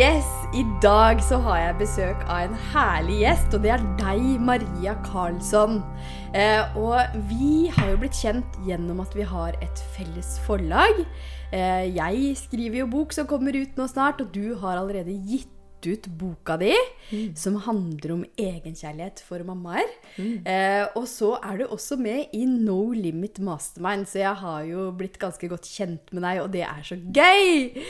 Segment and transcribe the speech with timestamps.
[0.00, 0.24] Yes,
[0.56, 4.94] i dag så har jeg besøk av en herlig gjest, og det er deg, Maria
[5.04, 5.82] Karlsson.
[6.32, 11.02] Eh, og vi har jo blitt kjent gjennom at vi har et felles forlag.
[11.52, 15.52] Eh, jeg skriver jo bok som kommer ut nå snart, og du har allerede gitt
[15.86, 16.72] ut boka di,
[17.10, 17.32] mm.
[17.38, 19.88] som handler om egenkjærlighet for mammaer.
[20.16, 20.44] Mm.
[20.44, 24.90] Eh, og så er du også med i No Limit Mastermind, så jeg har jo
[24.96, 27.82] blitt ganske godt kjent med deg, og det er så gøy!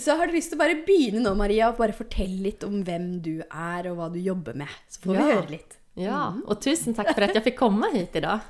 [0.00, 2.80] Så har du lyst til å bare begynne nå, Maria, og bare fortelle litt om
[2.86, 4.72] hvem du er, og hva du jobber med.
[4.90, 5.18] Så får ja.
[5.18, 5.80] vi høre litt.
[5.96, 6.42] Ja, mm.
[6.44, 8.44] og tusen takk for at jeg fikk komme hit i dag.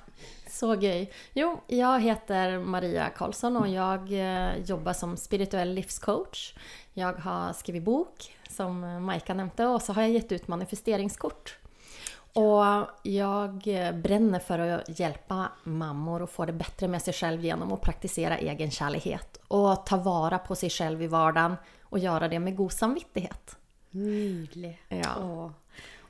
[0.56, 1.05] Så gøy.
[1.37, 6.48] Jo, jeg heter Maria Karlsson, og jeg eh, jobber som spirituell livscoach.
[6.97, 11.56] Jeg har skrevet bok, som Maika nevnte, og så har jeg gitt ut manifesteringskort.
[12.36, 15.38] Og jeg brenner for å hjelpe
[15.72, 19.41] mammaer å få det bedre med seg selv gjennom å praktisere egenkjærlighet.
[19.56, 23.56] Og ta vare på seg selv i hverdagen, og gjøre det med god samvittighet.
[23.97, 24.75] Nydelig.
[24.92, 25.14] Ja.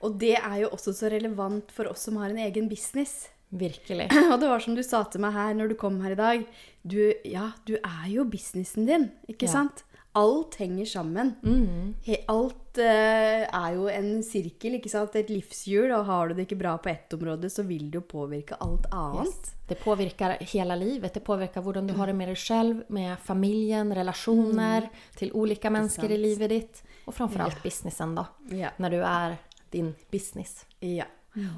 [0.03, 3.29] Og det er jo også så relevant for oss som har en egen business.
[3.55, 4.09] Virkelig.
[4.33, 6.47] Og det var som du sa til meg her når du kom her i dag.
[6.83, 9.55] Du, ja, du er jo businessen din, ikke ja.
[9.61, 9.85] sant?
[10.17, 11.35] Alt henger sammen.
[11.43, 11.95] Mm.
[12.33, 15.17] Alt uh, er jo en sirkel, ikke sant?
[15.19, 15.93] et livshjul.
[15.97, 18.89] Og har du det ikke bra på ett område, så vil det jo påvirke alt
[18.93, 19.29] annet.
[19.29, 19.53] Yes.
[19.67, 21.15] Det påvirker hele livet.
[21.15, 25.03] Det påvirker hvordan du har det med deg selv, med familien, relasjoner mm.
[25.19, 26.81] til ulike mennesker i livet ditt.
[27.07, 27.67] Og framfor alt ja.
[27.67, 28.29] businessen, da.
[28.55, 28.73] Ja.
[28.83, 29.37] Når du er
[29.75, 30.65] din business.
[30.81, 31.11] Ja.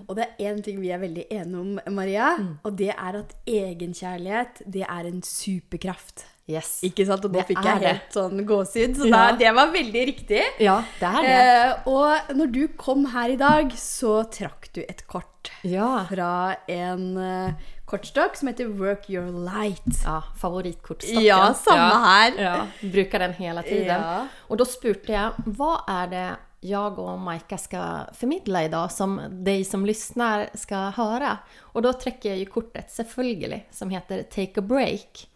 [0.08, 2.50] Og det er én ting vi er veldig enige om, Maria, mm.
[2.66, 6.24] og det er at egenkjærlighet, det er en superkraft.
[6.48, 6.78] Yes.
[6.86, 7.24] Ikke sant?
[7.28, 9.24] Og nå fikk jeg helt sånn gåsehud, så ja.
[9.36, 10.40] det var veldig riktig.
[10.64, 11.34] Ja, det er det.
[11.34, 16.06] Eh, og når du kom her i dag, så trakk du et kort ja.
[16.08, 19.92] fra en uh, kortstokk som heter Work Your Light.
[20.06, 21.24] Ja, Favorittkortstokken.
[21.26, 22.40] Ja, samme her.
[22.40, 23.92] Ja, Bruker den hele tiden.
[23.92, 24.26] Ja.
[24.48, 26.28] Og da spurte jeg hva er det
[26.64, 31.36] jeg og Maika skal formidle i dag, som de som lytter skal høre.
[31.76, 35.27] Og da trekker jeg jo kortet, selvfølgelig, som heter Take a break.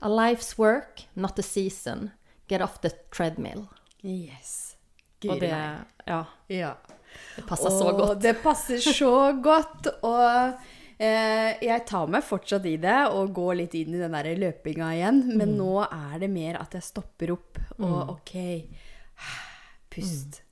[0.00, 2.10] A life's work, not a season.
[2.48, 3.66] Get off the treadmill.
[4.02, 4.76] Yes.
[5.24, 5.50] Og det
[6.06, 6.74] ja, ja.
[7.36, 8.22] Det passer og så godt.
[8.22, 9.88] Det passer så godt.
[10.06, 10.60] Og
[11.00, 14.92] eh, jeg tar meg fortsatt i det og går litt inn i den der løpinga
[14.98, 15.22] igjen.
[15.32, 15.58] Men mm.
[15.58, 18.14] nå er det mer at jeg stopper opp og mm.
[18.16, 18.34] OK,
[19.96, 20.40] pust.
[20.40, 20.46] Mm.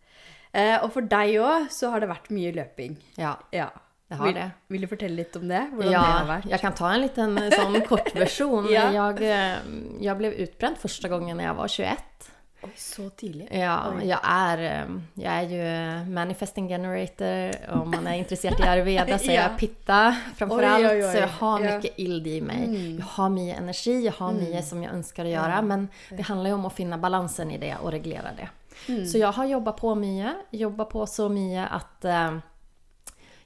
[0.55, 2.97] Eh, og for deg òg så har det vært mye løping.
[3.21, 3.37] Ja.
[3.55, 3.69] ja.
[4.12, 4.48] Jeg har vil, det.
[4.69, 5.62] Vil du fortelle litt om det?
[5.72, 6.48] Hvordan ja, det har vært?
[6.53, 8.69] jeg kan ta en liten eh, sånn kortversjon.
[8.76, 8.88] ja.
[8.92, 9.70] jeg, eh,
[10.04, 12.28] jeg ble utbrent første gangen jeg var 21.
[12.64, 13.47] Oi, så tidlig.
[13.53, 17.56] Ja, jeg er, eh, jeg er jo manifesting generator.
[17.81, 20.00] Om man er interessert i ayurveda, så er jeg pitta
[20.37, 20.88] framfor alt.
[21.09, 22.64] Så jeg har mye ild i meg.
[22.69, 22.88] Mm.
[23.00, 24.64] Jeg har mye energi, jeg har mye mm.
[24.69, 25.60] som jeg ønsker å gjøre.
[25.72, 28.53] Men det handler jo om å finne balansen i det og regulere det.
[28.84, 29.04] Mm.
[29.09, 30.41] Så jeg har jobbet på mye.
[30.53, 32.12] Jobbet på så mye at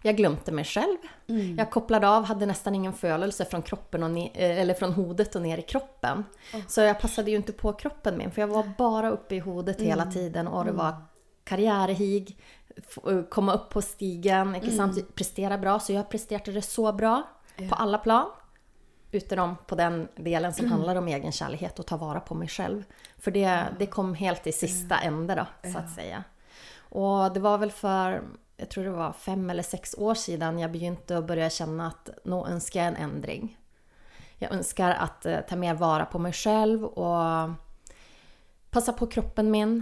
[0.03, 1.03] jeg glemte meg selv.
[1.27, 1.59] Mm.
[1.59, 5.67] Jeg koblet av, hadde nesten ingen følelse fra eh, eller från hodet og ned i
[5.67, 6.25] kroppen.
[6.55, 6.63] Oh.
[6.69, 9.79] Så jeg passet jo ikke på kroppen min, for jeg var bare oppe i hodet
[9.81, 9.87] mm.
[9.87, 11.03] hele tiden og det var
[11.45, 12.37] karrierehig,
[12.77, 14.97] eh, opp på stigen, ikke sant?
[14.97, 15.13] Mm.
[15.15, 15.79] prestera bra.
[15.81, 17.23] Så jeg presterte det så bra
[17.59, 18.31] på alle plan.
[19.11, 22.85] Utenom på den delen som handler om egenkjærlighet og ta vare på meg selv.
[23.19, 23.49] For det,
[23.81, 26.11] det kom helt i siste ende, da, så å si.
[26.99, 28.21] Og det var vel for
[28.59, 32.11] jeg tror det var fem eller seks år siden jeg begynte å begynne kjenne at
[32.27, 33.53] nå ønsker jeg en endring.
[34.39, 37.55] Jeg ønsker å uh, ta mer vare på meg selv og
[38.75, 39.79] passe på kroppen min.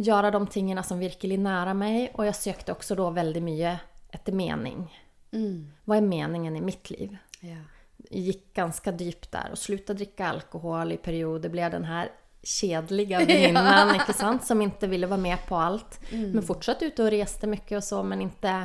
[0.00, 2.14] Gjøre de tingene som virkelig nærer meg.
[2.16, 3.74] Og jeg søkte også da veldig mye
[4.14, 4.86] etter mening.
[5.34, 5.66] Mm.
[5.86, 7.18] Hva er meningen i mitt liv?
[7.42, 7.66] Yeah.
[8.10, 11.52] Gikk ganske dypt der og sluttet å drikke alkohol i perioder.
[11.52, 14.12] Ble den her kjedelige venninnen ja.
[14.16, 14.44] sant?
[14.46, 16.00] som ikke ville være med på alt.
[16.10, 16.30] Mm.
[16.36, 18.58] Men fortsatt ute og reste mye og så, men ikke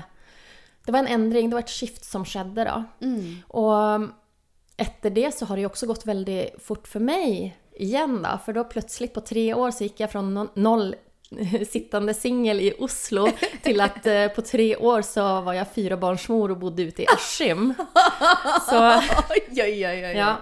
[0.86, 2.84] Det var en endring, det var et skift som skjedde da.
[3.02, 3.42] Mm.
[3.58, 4.12] Og
[4.78, 8.38] etter det så har det også gått veldig fort for meg igjen, da.
[8.40, 10.94] For da plutselig, på tre år, så gikk jeg fra null
[11.74, 13.26] sittende singel i Oslo
[13.64, 17.72] til at uh, på tre år så var jeg firebarnsmor og bodde ute i Askim.
[18.70, 18.82] Så
[19.34, 20.14] oi, oi.
[20.16, 20.38] Ja.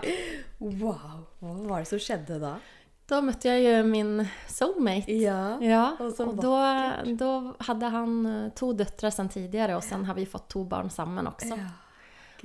[0.59, 1.24] Wow.
[1.44, 2.56] Hva var det som skjedde da?
[3.09, 5.11] Da møtte jeg min soulmate.
[5.19, 5.85] Ja, ja.
[6.00, 6.59] Og, og da,
[7.19, 7.31] da,
[7.67, 11.27] hadde han eh, to døtre sen tidligere, og så har vi fått to barn sammen
[11.27, 11.57] også.
[11.57, 11.73] Ja.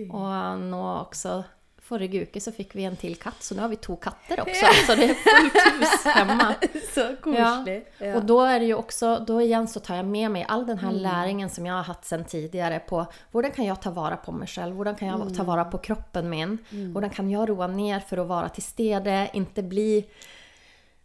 [0.09, 1.41] Og nå også
[1.89, 4.73] Forrige uke så fikk vi en til katt, så nå har vi to katter også.
[4.85, 6.49] Så det er fullt hus hjemme.
[6.95, 7.77] så koselig.
[8.03, 8.11] Ja.
[8.19, 10.83] Og da er det jo også, da igjen så tar jeg med meg all den
[10.83, 10.99] her mm.
[11.07, 13.01] læringen som jeg har hatt siden tidligere på
[13.33, 15.49] hvordan kan jeg ta vare på meg selv, hvordan kan jeg ta mm.
[15.49, 16.91] vare på kroppen min, mm.
[16.93, 19.89] hvordan kan jeg roe ned for å være til stede, ikke bli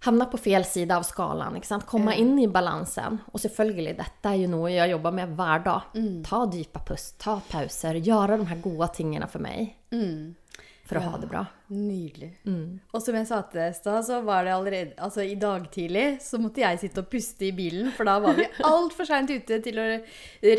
[0.03, 1.55] Hamna på fel sida av skalan.
[1.55, 1.85] Ikke sant?
[1.87, 3.21] Komme inn i balansen.
[3.31, 5.93] Og selvfølgelig, dette er jo noe jeg jobber med hver dag.
[5.95, 6.17] Mm.
[6.27, 9.71] Ta dype pust, ta pauser, gjøre de her gode tingene for meg.
[9.95, 10.33] Mm.
[10.83, 11.45] For å ja, ha det bra.
[11.71, 12.33] Nydelig.
[12.43, 12.81] Mm.
[12.91, 15.69] Og som jeg sa til deg i stad, så var det allerede Altså i dag
[15.71, 19.31] tidlig så måtte jeg sitte og puste i bilen, for da var vi altfor seint
[19.31, 19.87] ute til å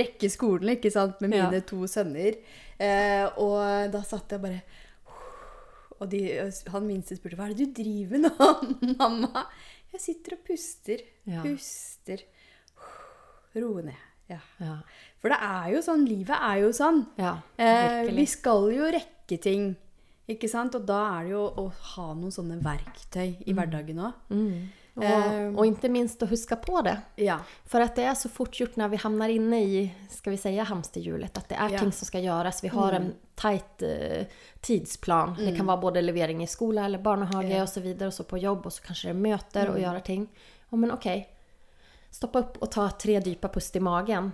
[0.01, 1.67] rekke skolen, ikke sant, med mine ja.
[1.69, 2.41] to sønner.
[2.81, 4.65] Eh, og da satt jeg bare
[6.03, 6.23] og de,
[6.73, 8.51] han minste spurte hva er det du driver med nå,
[9.01, 9.47] mamma?
[9.95, 11.05] Jeg sitter og puster.
[11.31, 11.45] Ja.
[11.45, 12.25] Puster.
[13.61, 14.03] Roe ned.
[14.31, 14.41] Ja.
[14.59, 14.79] ja.
[15.21, 16.07] For det er jo sånn.
[16.09, 17.03] Livet er jo sånn.
[17.21, 19.75] Ja, eh, vi skal jo rekke ting.
[20.31, 20.75] Ikke sant?
[20.79, 23.59] Og da er det jo å ha noen sånne verktøy i mm.
[23.59, 24.25] hverdagen òg.
[24.33, 24.57] Mm.
[24.95, 25.57] Og, ehm.
[25.57, 26.95] og, ikke minst å huske på det.
[27.21, 27.41] Ja.
[27.69, 30.55] For at det er så fort gjort når vi havner inne i skal vi si,
[30.55, 31.83] hamsterhjulet, at det er ja.
[31.83, 32.63] ting som skal gjøres.
[32.65, 33.17] Vi har en mm.
[33.35, 34.25] Tight uh,
[34.65, 35.37] tidsplan.
[35.39, 35.45] Mm.
[35.47, 37.63] Det kan være både levering i skole eller barnehage ja.
[37.67, 37.87] osv.
[37.93, 39.75] Og, og så på jobb, og så kanskje det er møter mm.
[39.75, 40.27] og gjøre ting.
[40.71, 41.09] Oh, men ok,
[42.15, 44.33] stoppe opp og ta tre dype pust i magen.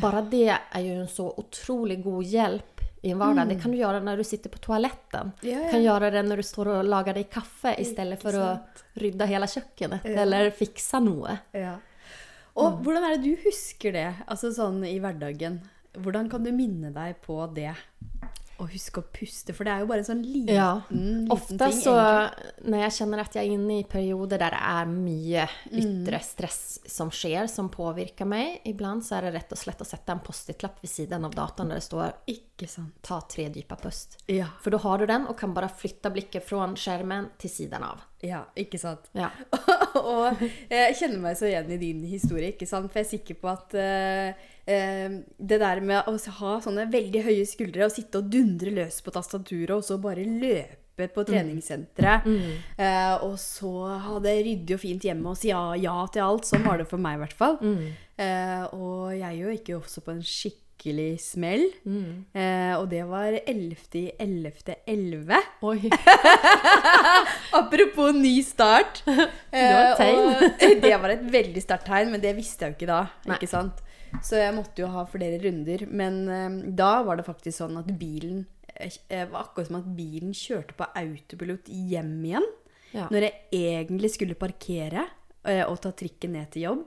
[0.00, 3.44] Bare det er jo en så utrolig god hjelp i en vardag.
[3.44, 3.48] Mm.
[3.48, 5.32] Det kan du gjøre når du sitter på toaletten.
[5.42, 5.70] Yeah, ja.
[5.72, 7.86] kan gjøre det når du står og lager deg kaffe i
[8.20, 8.48] for å
[9.00, 10.20] rydde hele kjøkkenet ja.
[10.22, 11.38] eller fikse noe.
[12.60, 12.80] Og mm.
[12.84, 15.60] hvordan er det du husker det, altså sånn i hverdagen?
[15.96, 17.72] Hvordan kan du minne deg på det?
[18.60, 20.82] Og huske å puste, for det er jo bare en sånn liten, ja.
[20.92, 21.78] liten Ofte ting.
[21.80, 21.94] så
[22.68, 25.78] når jeg kjenner at jeg er inne i perioder der det er mye mm.
[25.80, 29.88] ytre stress som skjer, som påvirker meg, iblant så er det rett og slett å
[29.88, 32.16] sette en Post-It-lapp ved siden av dataen der det står.
[33.00, 34.18] 'ta tre dype pust'.
[34.26, 34.50] Ja.
[34.60, 38.02] For da har du den og kan bare flytte blikket fra skjermen til siden av.
[38.20, 39.08] Ja, ikke sant.
[39.16, 39.30] Ja.
[39.96, 42.90] og jeg kjenner meg så igjen i din historie, ikke sant?
[42.92, 47.46] for jeg er sikker på at uh, det der med å ha sånne veldig høye
[47.48, 51.28] skuldre og sitte og dundre løs på tastaturet, og så bare løpe på mm.
[51.30, 52.48] treningssenteret, mm.
[52.76, 53.70] uh, og så
[54.04, 56.48] ha det ryddig og fint hjemme og si ja, ja, til alt.
[56.48, 57.60] Sånn var det for meg, i hvert fall.
[57.60, 57.86] Mm.
[58.76, 61.66] og jeg jo ikke også på en skikkelig skikkelig smell.
[61.84, 62.24] Mm.
[62.32, 65.34] Eh, og det var 11.11.11.
[65.62, 65.90] Oi.
[67.60, 69.02] Apropos ny start.
[69.06, 69.18] det
[69.52, 70.18] var et tegn.
[70.58, 73.06] Eh, det var et veldig sterkt tegn, men det visste jeg jo ikke da.
[73.26, 73.36] Nei.
[73.36, 73.84] ikke sant?
[74.24, 75.86] Så jeg måtte jo ha flere runder.
[75.88, 79.92] Men eh, da var det faktisk sånn at bilen eh, eh, var akkurat som at
[79.96, 82.48] bilen kjørte på autopilot hjem igjen.
[82.90, 83.06] Ja.
[83.12, 85.06] Når jeg egentlig skulle parkere
[85.46, 86.84] eh, og ta trikken ned til jobb,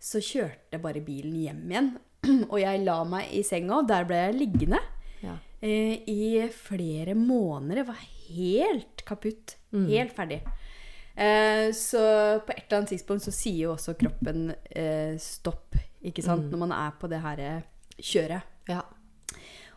[0.00, 1.94] så kjørte bare bilen hjem igjen.
[2.52, 4.78] Og jeg la meg i senga, og der ble jeg liggende
[5.20, 5.34] ja.
[5.60, 7.82] eh, i flere måneder.
[7.82, 9.58] Jeg var helt kaputt.
[9.76, 9.88] Mm.
[9.90, 10.38] Helt ferdig.
[11.14, 12.00] Eh, så
[12.40, 14.48] på et eller annet tidspunkt så sier jo også kroppen
[15.20, 16.52] stopp, ikke sant, mm.
[16.52, 17.64] når man er på det her eh,
[17.98, 18.52] kjøret.
[18.68, 18.82] Ja.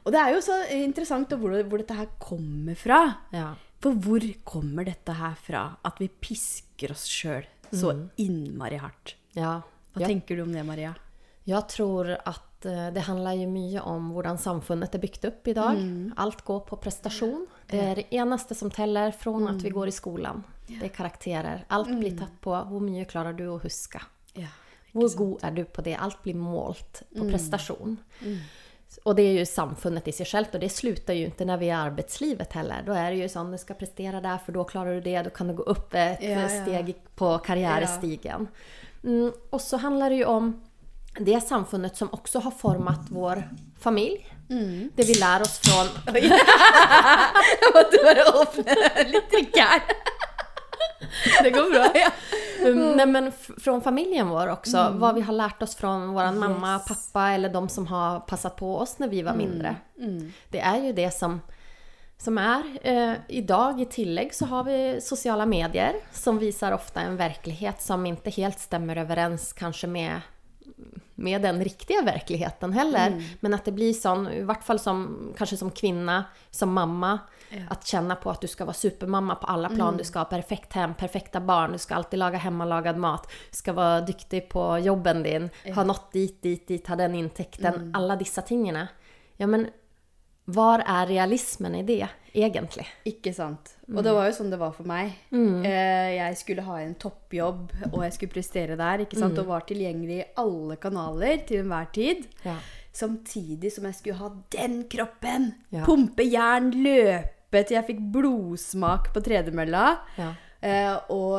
[0.07, 3.01] Og det er jo så interessant hvor, hvor dette her kommer fra.
[3.35, 3.51] Ja.
[3.83, 5.69] For hvor kommer dette her fra?
[5.85, 8.03] At vi pisker oss sjøl så mm.
[8.23, 9.17] innmari hardt.
[9.35, 9.59] Ja.
[9.93, 10.93] Hva tenker du om det, Maria?
[11.47, 15.55] Jeg tror at eh, det handler jo mye om hvordan samfunnet er bygd opp i
[15.57, 15.79] dag.
[15.79, 16.13] Mm.
[16.23, 17.45] Alt går på prestasjon.
[17.67, 19.49] Det er det eneste som teller fra mm.
[19.53, 20.43] at vi går i skolen.
[20.67, 21.65] Det er karakterer.
[21.71, 22.21] Alt blir mm.
[22.21, 24.01] tatt på hvor mye klarer du å huske.
[24.37, 24.51] Ja,
[24.95, 25.97] hvor god er du på det?
[25.99, 27.31] Alt blir målt på mm.
[27.31, 27.97] prestasjon.
[28.21, 28.39] Mm.
[29.03, 31.67] Og det er jo samfunnet i seg selv, og det slutter jo ikke når vi
[31.69, 32.85] er i arbeidslivet heller.
[32.87, 35.17] Da er det jo sånn du skal prestere der, for da klarer du det.
[35.27, 36.47] Da kan du gå opp et ja, ja.
[36.53, 38.47] steg på karrierestigen.
[39.03, 40.49] Mm, og så handler det jo om
[41.17, 43.43] det samfunnet som også har formet vår
[43.79, 44.25] familie.
[44.49, 44.91] Mm.
[44.95, 45.83] Det vi lærer oss fra
[46.15, 48.77] Jeg måtte bare åpne
[49.11, 49.83] litt drikke her.
[51.43, 51.89] Det går bra.
[51.95, 52.11] Ja.
[52.67, 54.77] Um, nej, men fra familjen vår også.
[54.77, 54.97] Mm.
[55.01, 56.39] Hva vi har lært oss fra vår yes.
[56.41, 59.43] mamma, pappa eller de som har passat på oss når vi var mm.
[59.43, 59.75] mindre.
[60.01, 60.31] Mm.
[60.53, 61.39] Det er jo det som,
[62.21, 62.71] som er.
[62.81, 67.83] Eh, I dag i tillegg så har vi sociala medier som viser ofta en verklighet
[67.83, 70.33] som ikke helt stämmer overens kanske med
[71.17, 73.09] med den riktige verkligheten heller.
[73.09, 73.23] Mm.
[73.39, 74.99] Men at det blir sånn, i hvert fall som,
[75.37, 76.19] kanske som kvinne,
[76.53, 77.15] som mamma,
[77.49, 77.63] ja.
[77.73, 79.95] at kjenne på at du skal være supermamma på alle plan.
[79.95, 80.01] Mm.
[80.01, 83.27] Du skal ha perfekt hjem, perfekta barn, du skal alltid lage hemmalagad mat.
[83.51, 85.75] Du skal være dyktig på jobben din, ja.
[85.79, 87.89] ha nått dit, dit, dit, ha den inntekten.
[87.89, 87.91] Mm.
[87.99, 88.87] Alle disse tingene.
[89.37, 89.69] Ja, men
[90.47, 92.85] hvor er realismen i det, egentlig?
[93.09, 93.73] Ikke sant.
[93.91, 95.11] Og det var jo sånn det var for meg.
[95.35, 95.59] Mm.
[95.67, 99.03] Eh, jeg skulle ha en toppjobb, og jeg skulle prestere der.
[99.03, 99.35] ikke sant?
[99.35, 99.41] Mm.
[99.43, 102.23] Og var tilgjengelig i alle kanaler til enhver tid.
[102.47, 102.55] Ja.
[102.95, 105.51] Samtidig som jeg skulle ha den kroppen!
[105.75, 105.83] Ja.
[105.85, 109.85] Pumpe jern, løpe til jeg fikk blodsmak på tredemølla.
[110.17, 110.33] Ja.
[110.57, 111.37] Eh, og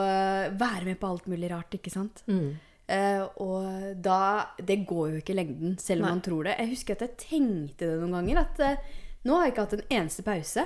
[0.59, 2.23] være med på alt mulig rart, ikke sant.
[2.31, 2.57] Mm.
[2.89, 6.13] Eh, og da Det går jo ikke i lengden, selv om Nei.
[6.15, 6.57] man tror det.
[6.59, 8.39] Jeg husker at jeg tenkte det noen ganger.
[8.47, 10.65] At eh, nå har jeg ikke hatt en eneste pause.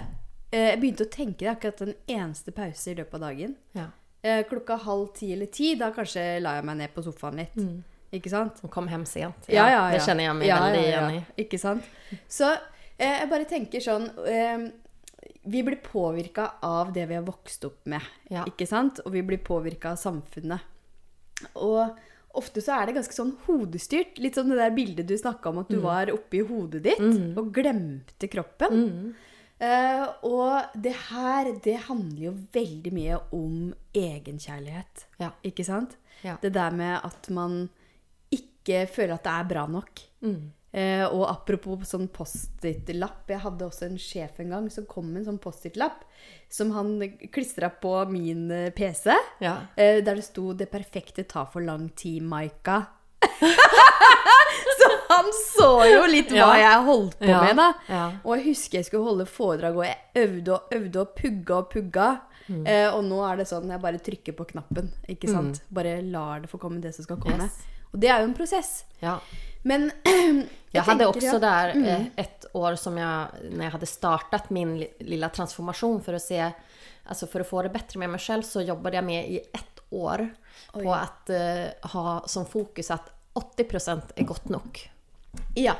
[0.52, 1.46] Uh, jeg begynte å tenke det.
[1.46, 3.56] Jeg har ikke hatt en eneste pause i løpet av dagen.
[3.75, 3.88] Ja.
[4.22, 7.56] Eh, klokka halv ti eller ti, da kanskje la jeg meg ned på sofaen litt.
[7.58, 7.80] Mm.
[8.14, 8.61] Ikke sant?
[8.62, 9.49] Og kom hjem sent.
[9.49, 9.96] Ja, ja, ja.
[9.96, 11.22] Det kjenner jeg meg veldig igjen i.
[11.42, 11.88] Ikke sant?
[12.30, 14.68] Så eh, jeg bare tenker sånn eh,
[15.42, 18.04] Vi blir påvirka av det vi har vokst opp med,
[18.46, 19.00] ikke sant?
[19.02, 20.70] Og vi blir påvirka av samfunnet.
[21.58, 21.99] Og
[22.38, 24.20] ofte så er det ganske sånn hodestyrt.
[24.22, 25.84] Litt sånn det der bildet du snakka om at du mm.
[25.84, 27.34] var oppi hodet ditt mm.
[27.40, 28.78] og glemte kroppen.
[28.78, 29.12] Mm.
[29.62, 33.58] Uh, og det her, det handler jo veldig mye om
[33.94, 35.06] egenkjærlighet.
[35.22, 35.30] Ja.
[35.46, 35.99] Ikke sant?
[36.22, 36.38] Ja.
[36.42, 37.64] Det der med at man
[38.32, 40.02] ikke føler at det er bra nok.
[40.25, 40.50] Mm.
[40.73, 43.26] Uh, og apropos sånn Post-It-lapp.
[43.29, 46.07] Jeg hadde også en sjef en gang som kom med en sånn Post-It-lapp
[46.49, 46.97] som han
[47.33, 49.12] klistra på min eh, PC.
[49.38, 49.57] Ja.
[49.76, 52.85] eh, der det sto 'Det perfekte tar for lang tid, Maika'.
[54.79, 56.61] så han så jo litt hva ja.
[56.61, 57.41] jeg holdt på ja.
[57.43, 58.02] med, da.
[58.25, 61.71] Og jeg husker jeg skulle holde foredrag, og jeg øvde og øvde og pugga og
[61.73, 62.09] pugga.
[62.49, 62.67] Mm.
[62.67, 64.91] Eh, og nå er det sånn jeg bare trykker på knappen.
[65.09, 65.35] Ikke mm.
[65.37, 65.62] sant?
[65.62, 65.75] Mm.
[65.79, 67.49] Bare lar det få komme det som skal komme.
[67.49, 67.88] Yes.
[67.93, 68.85] Og det er jo en prosess.
[69.02, 69.19] Ja.
[69.69, 72.07] Men jeg, jeg hadde også der mm.
[72.19, 74.73] Et år som jeg Når jeg hadde startet min
[75.07, 78.62] lille transformasjon for å se Altså for å få det bedre med meg selv, så
[78.62, 80.23] jobbet jeg med i ett år
[80.73, 80.99] på å
[81.35, 84.78] eh, ha som fokus at 80% er godt nok.
[85.59, 85.75] Ja,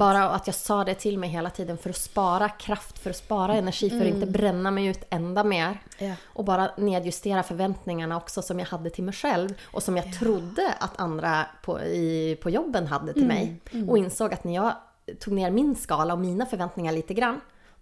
[0.00, 3.16] Bare at jeg sa det til meg hele tiden for å spare kraft, for å
[3.16, 4.08] spare energi, for mm.
[4.08, 5.80] å ikke brenne meg ut enda mer.
[6.00, 6.20] Yeah.
[6.40, 10.16] Og bare nedjustere forventningene også som jeg hadde til meg selv, og som jeg yeah.
[10.16, 13.32] trodde at andre på, i, på jobben hadde til mm.
[13.34, 13.72] meg.
[13.74, 13.86] Mm.
[13.86, 17.40] Og innså at når jeg tok ned min skala og mine forventninger litt, grann,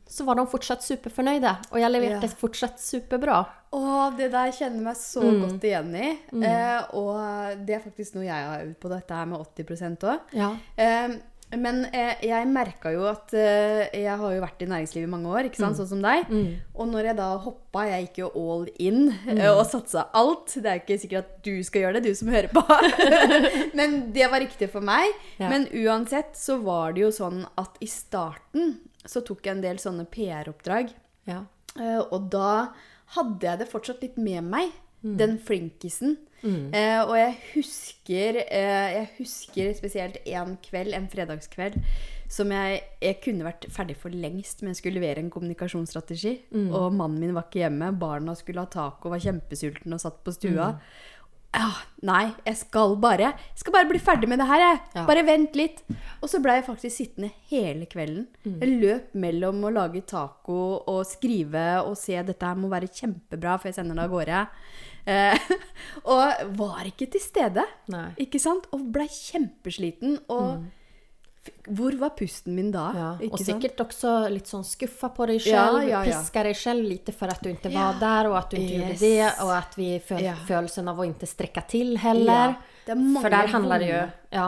[0.09, 1.51] så var de fortsatt superfornøyde.
[1.71, 2.37] Og jeg leverte yeah.
[2.41, 3.43] fortsatt superbra.
[3.77, 3.81] Å,
[4.17, 5.41] det der kjenner meg så mm.
[5.45, 6.13] godt igjen i.
[6.33, 6.45] Mm.
[6.49, 10.33] Eh, og det er faktisk noe jeg har øvd på dette her med 80 òg.
[10.39, 10.55] Ja.
[10.81, 11.19] Eh,
[11.57, 15.31] men eh, jeg merka jo at eh, Jeg har jo vært i næringslivet i mange
[15.33, 15.77] år, ikke sant?
[15.77, 15.79] Mm.
[15.79, 16.29] sånn som deg.
[16.29, 16.51] Mm.
[16.77, 19.41] Og når jeg da hoppa Jeg gikk jo all in mm.
[19.55, 20.53] og satsa alt.
[20.53, 22.65] Det er jo ikke sikkert at du skal gjøre det, du som hører på.
[23.79, 25.09] Men det var riktig for meg.
[25.41, 25.49] Ja.
[25.53, 28.77] Men uansett så var det jo sånn at i starten
[29.09, 30.93] så tok jeg en del sånne PR-oppdrag.
[31.31, 31.43] Ja.
[31.79, 32.75] Eh, og da
[33.17, 35.15] hadde jeg det fortsatt litt med meg, mm.
[35.21, 36.19] den flinkisen.
[36.43, 36.71] Mm.
[36.71, 41.79] Uh, og jeg husker, eh, jeg husker spesielt en kveld, en fredagskveld,
[42.29, 46.35] som jeg, jeg kunne vært ferdig for lengst, men jeg skulle levere en kommunikasjonsstrategi.
[46.53, 46.71] Mm.
[46.71, 50.37] Og mannen min var ikke hjemme, barna skulle ha taco, var kjempesulten og satt på
[50.37, 50.75] stua.
[50.77, 51.15] Mm
[51.57, 54.81] Ah, nei, jeg skal bare Jeg skal bare bli ferdig med det her, jeg.
[54.99, 55.05] Ja.
[55.09, 55.81] Bare vent litt.
[56.21, 58.27] Og så ble jeg faktisk sittende hele kvelden.
[58.45, 58.59] Mm.
[58.61, 63.57] Jeg løp mellom å lage taco og skrive og se dette her må være kjempebra,
[63.57, 64.43] for jeg sender det av gårde.
[65.09, 65.53] Eh,
[66.13, 67.65] og var ikke til stede.
[67.93, 68.11] Nei.
[68.27, 68.69] Ikke sant?
[68.77, 70.21] Og blei kjempesliten.
[70.29, 70.67] Og mm.
[71.79, 72.85] Hvor var pusten min da?
[72.93, 75.79] Ja, og sikkert også litt sånn skuffa på deg selv.
[75.87, 78.59] Ja, ja, Piska deg selv lite for at du ikke var der, og at du
[78.59, 78.83] ikke yes.
[78.83, 79.31] gjorde det.
[79.47, 82.59] Og at vi føl følelsen av å ikke strekke til heller.
[82.89, 84.47] For der handler det jo ja,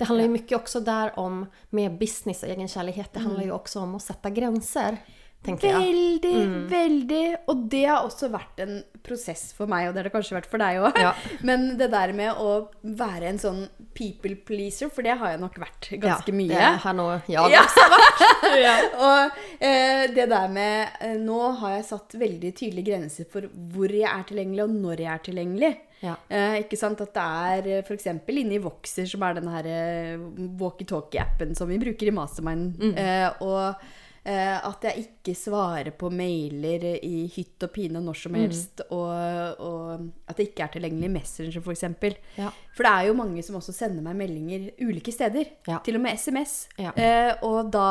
[0.00, 1.42] Det handler jo mye også der om
[1.76, 3.12] med business og egenkjærlighet.
[3.12, 5.00] Det handler jo også om å sette grenser
[5.44, 5.78] tenker jeg.
[5.82, 6.56] Veldig, mm.
[6.70, 7.22] veldig.
[7.50, 10.50] Og det har også vært en prosess for meg, og det har det kanskje vært
[10.50, 10.98] for deg òg.
[11.02, 11.12] Ja.
[11.48, 13.62] Men det der med å være en sånn
[13.96, 16.50] people pleaser, for det har jeg nok vært ganske ja, mye.
[16.54, 17.46] Det har nå ja.
[17.62, 18.26] også vært.
[18.66, 18.74] ja.
[18.98, 23.92] Og eh, det der med eh, Nå har jeg satt veldig tydelige grenser for hvor
[23.92, 25.72] jeg er tilgjengelig, og når jeg er tilgjengelig.
[26.02, 26.16] Ja.
[26.28, 27.02] Eh, ikke sant?
[27.02, 28.08] At det er eh, f.eks.
[28.10, 30.22] inne i Voxer, som er den her eh,
[30.60, 32.80] walkietalkie-appen som vi bruker i Mastermind.
[32.82, 32.96] Mm.
[32.98, 33.82] Eh, og
[34.22, 38.38] at jeg ikke svarer på mailer i hytt og pine når som mm.
[38.38, 38.82] helst.
[38.84, 38.92] Mm.
[38.94, 41.86] Og, og, at det ikke er tilgjengelig i Messenger, f.eks.
[41.98, 42.50] For, ja.
[42.76, 45.50] for det er jo mange som også sender meg meldinger ulike steder.
[45.66, 45.80] Ja.
[45.84, 46.54] Til og med SMS.
[46.78, 46.94] Ja.
[46.94, 47.88] Eh, og da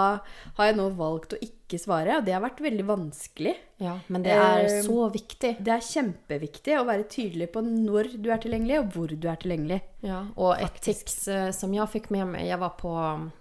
[0.57, 3.55] har jeg nå valgt å ikke svare, og det har vært veldig vanskelig.
[3.81, 5.55] Ja, Men det er eh, så viktig.
[5.59, 9.39] Det er kjempeviktig å være tydelig på når du er tilgjengelig, og hvor du er
[9.41, 9.81] tilgjengelig.
[10.05, 13.40] Ja, og et tips uh, som jeg fikk med meg Jeg var på Eh,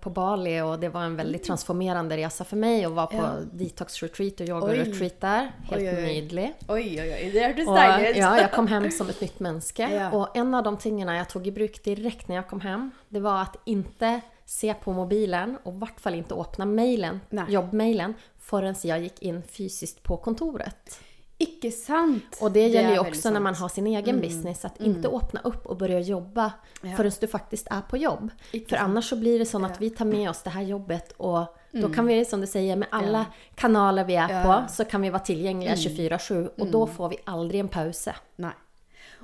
[0.00, 1.44] på Bali og det var en veldig mm.
[1.46, 3.30] transformerende resa for meg å være på ja.
[3.62, 4.78] detox retreat og yoga oi.
[4.80, 5.52] retreat der.
[5.70, 6.02] Helt oi, oi.
[6.08, 6.48] nydelig.
[6.66, 7.22] Oi, oi, oi.
[7.34, 8.20] Det hørtes deilig ut.
[8.22, 9.88] Ja, jeg kom hjem som et nytt menneske.
[9.92, 10.10] Ja.
[10.16, 13.24] Og en av de tingene jeg tok i bruk direkte når jeg kom hjem, det
[13.24, 14.16] var at ikke
[14.52, 19.40] se på mobilen og i hvert fall ikke åpne mailen, jobbmailen før jeg gikk inn
[19.46, 20.98] fysisk på kontoret.
[21.42, 22.38] Ikke sant?
[22.40, 24.20] Og det gjelder jo også når man har sin egen mm.
[24.22, 24.64] business.
[24.64, 24.90] Att mm.
[24.90, 26.96] inte öppna upp och börja jobba ja.
[26.96, 28.30] förrän du faktisk er på jobb.
[28.52, 31.14] Ikke För annars så blir det sånn at vi tar med oss det her jobbet
[31.18, 31.82] og mm.
[31.82, 33.24] då kan vi, som du sier, med alle ja.
[33.54, 34.42] kanaler vi ja.
[34.44, 36.34] på, så kan vi være tilgjengelige 24-7.
[36.34, 36.50] Mm.
[36.58, 38.14] Og da får vi aldri en pause.
[38.36, 38.54] Nei.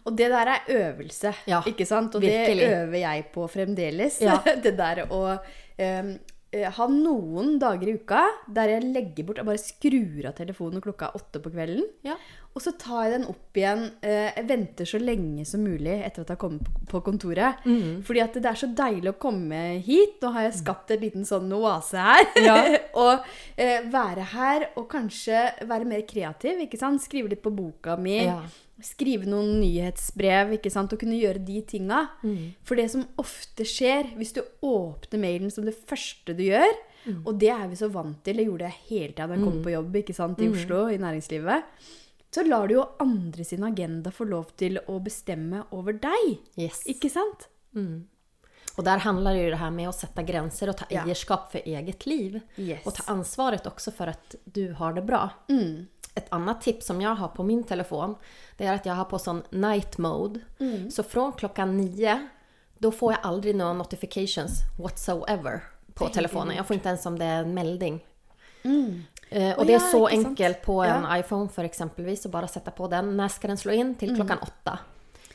[0.05, 2.15] Og det der er øvelse, ja, ikke sant?
[2.15, 2.63] Og virkelig.
[2.65, 4.19] det øver jeg på fremdeles.
[4.65, 6.13] Det der å um,
[6.49, 11.11] ha noen dager i uka der jeg legger bort og bare skrur av telefonen klokka
[11.19, 11.85] åtte på kvelden.
[12.07, 12.17] Ja.
[12.57, 13.85] Og så tar jeg den opp igjen.
[14.03, 17.61] Eh, jeg venter så lenge som mulig etter at jeg har kommet på kontoret.
[17.69, 18.01] Mm.
[18.07, 20.17] Fordi at det er så deilig å komme hit.
[20.25, 22.25] Nå har jeg skapt en liten sånn oase her.
[22.43, 22.57] Ja.
[23.05, 26.65] og eh, være her og kanskje være mer kreativ.
[26.65, 27.05] ikke sant?
[27.05, 28.19] Skrive litt på boka mi.
[28.25, 28.41] Ja.
[28.85, 30.93] Skrive noen nyhetsbrev ikke sant?
[30.95, 32.05] og kunne gjøre de tinga.
[32.23, 32.55] Mm.
[32.67, 37.23] For det som ofte skjer hvis du åpner mailen som det første du gjør, mm.
[37.25, 39.57] og det er vi så vant til, det gjorde jeg hele tida da jeg kom
[39.59, 39.65] mm.
[39.67, 40.59] på jobb ikke sant, i mm.
[40.59, 41.89] Oslo, i næringslivet,
[42.35, 46.39] så lar du jo andre sin agenda få lov til å bestemme over deg.
[46.61, 46.85] Yes.
[46.91, 47.49] Ikke sant?
[47.75, 48.07] Mm.
[48.79, 51.03] Og der handler det jo det her med å sette grenser og ta ja.
[51.03, 52.39] eierskap for eget liv.
[52.61, 52.85] Yes.
[52.87, 55.25] Og ta ansvaret også for at du har det bra.
[55.51, 55.89] Mm.
[56.17, 58.17] Et annet tips som jeg har på min telefon,
[58.59, 60.43] det er at jeg har på sånn night mode.
[60.59, 60.89] Mm.
[60.91, 62.17] Så fra klokka nio,
[62.79, 65.63] da får jeg aldri noen notifications whatsoever
[65.99, 66.57] på telefonen.
[66.57, 68.01] Jeg får ikke ens om det er en melding.
[68.65, 69.07] Mm.
[69.31, 71.19] Eh, og det er så enkelt på en ja.
[71.21, 73.13] iPhone for eksempelvis å bare sette på den.
[73.19, 73.93] Når skal den slå inn?
[74.01, 74.47] Til klockan mm.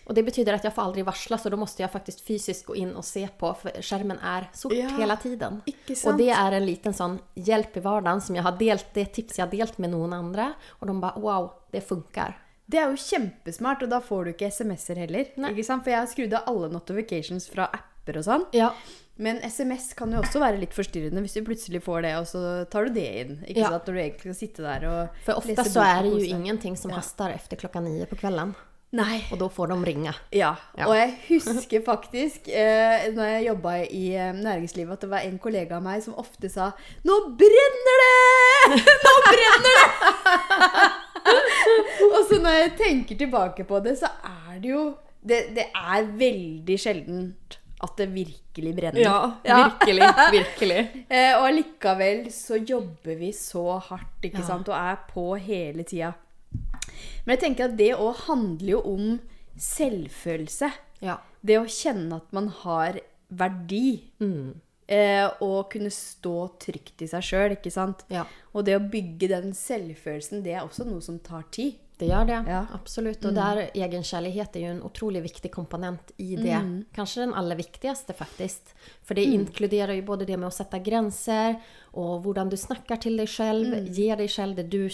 [0.03, 2.77] Og det betyder at jeg får aldri varsla, så da må jeg faktisk fysisk gå
[2.83, 5.61] inn og se på, for skjermen er sort ja, hele tiden.
[5.63, 9.39] Og det er en liten sånn hjelp i hverdagen som jeg har delt, det tips
[9.39, 12.35] jeg har delt med noen andre, og de bare wow, det funker.
[12.65, 15.31] Det er jo kjempesmart, og da får du ikke SMS-er heller.
[15.35, 18.45] For jeg har skrudd av alle notifications fra apper og sånn.
[18.55, 18.71] Ja.
[19.15, 22.43] Men SMS kan jo også være litt forstyrrende hvis du plutselig får det, og så
[22.71, 23.33] tar du det inn.
[23.51, 23.69] Ja.
[23.75, 26.93] Når du egentlig skal sitte der og For ofte så er det jo ingenting som
[26.93, 27.01] ja.
[27.01, 28.55] haster etter klokka ni på kvelden.
[28.93, 29.23] Nei.
[29.33, 30.11] Og da får de ringe.
[30.35, 30.51] Ja.
[30.77, 30.85] ja.
[30.85, 35.39] Og jeg husker faktisk eh, når jeg jobba i eh, næringslivet, at det var en
[35.41, 36.71] kollega av meg som ofte sa
[37.03, 38.83] 'Nå brenner det!
[39.07, 41.01] Nå brenner det!'
[42.13, 44.85] og så når jeg tenker tilbake på det, så er det jo
[45.23, 48.99] Det, det er veldig sjeldent at det virkelig brenner.
[48.99, 50.03] Ja, virkelig.
[50.37, 51.05] virkelig.
[51.09, 54.47] eh, og allikevel så jobber vi så hardt, ikke ja.
[54.47, 56.13] sant, og er på hele tida.
[57.23, 59.07] Men jeg tenker at det òg handler jo om
[59.59, 60.69] selvfølelse.
[61.03, 61.19] Ja.
[61.43, 63.01] Det å kjenne at man har
[63.33, 64.03] verdi.
[64.23, 64.53] Mm.
[64.93, 68.03] Eh, og kunne stå trygt i seg sjøl, ikke sant.
[68.11, 68.25] Ja.
[68.51, 71.79] Og det å bygge den selvfølelsen, det er også noe som tar tid.
[71.93, 72.63] Det gjør det, ja.
[72.73, 73.21] absolutt.
[73.23, 73.37] Og mm.
[73.37, 76.57] der egenkjærlighet er jo en utrolig viktig komponent i det.
[76.65, 76.73] Mm.
[76.95, 78.73] Kanskje den aller viktigste, faktisk.
[79.05, 79.35] For det mm.
[79.37, 81.59] inkluderer jo både det med å sette grenser,
[81.93, 83.91] og hvordan du snakker til deg selv, mm.
[83.93, 84.89] gir deg selv det, du,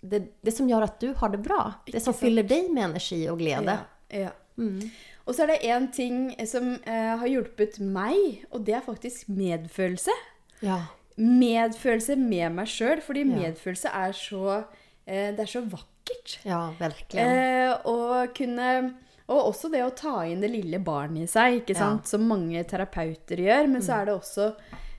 [0.00, 1.62] det, det, som gjør at du har det bra.
[1.86, 3.78] Det som fyller deg med energi og glede.
[4.10, 4.34] Ja, ja.
[4.58, 4.90] Mm.
[5.28, 9.28] Og så er det én ting som eh, har hjulpet meg, og det er faktisk
[9.30, 10.14] medfølelse.
[10.64, 10.80] Ja.
[11.18, 14.62] Medfølelse med meg sjøl, fordi medfølelse er så,
[15.04, 16.38] eh, det er så vakkert.
[16.48, 17.22] Ja, virkelig.
[17.22, 18.72] Eh, og kunne
[19.28, 22.08] og også det å ta inn det lille barnet i seg, ikke sant?
[22.08, 23.66] Som mange terapeuter gjør.
[23.66, 23.84] Men mm.
[23.84, 24.46] så er det også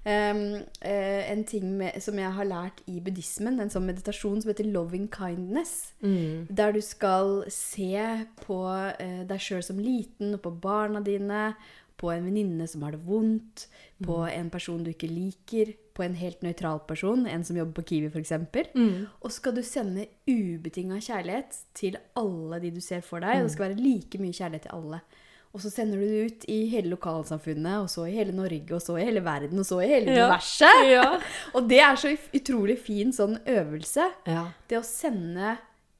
[0.05, 0.43] um,
[0.85, 4.69] uh, en ting med, som jeg har lært i buddhismen, en sånn meditasjon som heter
[4.69, 5.93] 'loving kindness'.
[6.01, 6.47] Mm.
[6.49, 11.53] Der du skal se på uh, deg sjøl som liten, og på barna dine,
[11.99, 13.67] på en venninne som har det vondt,
[13.99, 14.31] på mm.
[14.31, 18.07] en person du ikke liker, på en helt nøytral person, en som jobber på Kiwi
[18.07, 18.31] f.eks.
[18.71, 19.07] Mm.
[19.19, 23.41] Og skal du sende ubetinga kjærlighet til alle de du ser for deg.
[23.41, 23.43] Mm.
[23.43, 25.01] Det skal være like mye kjærlighet til alle.
[25.49, 28.83] Og så sender du det ut i hele lokalsamfunnet, og så i hele Norge, og
[28.83, 30.27] så i hele verden, og så i hele ja.
[30.27, 30.83] universet.
[30.91, 31.07] Ja.
[31.57, 34.05] og det er så utrolig fin sånn øvelse.
[34.29, 34.45] Ja.
[34.69, 35.55] Det å sende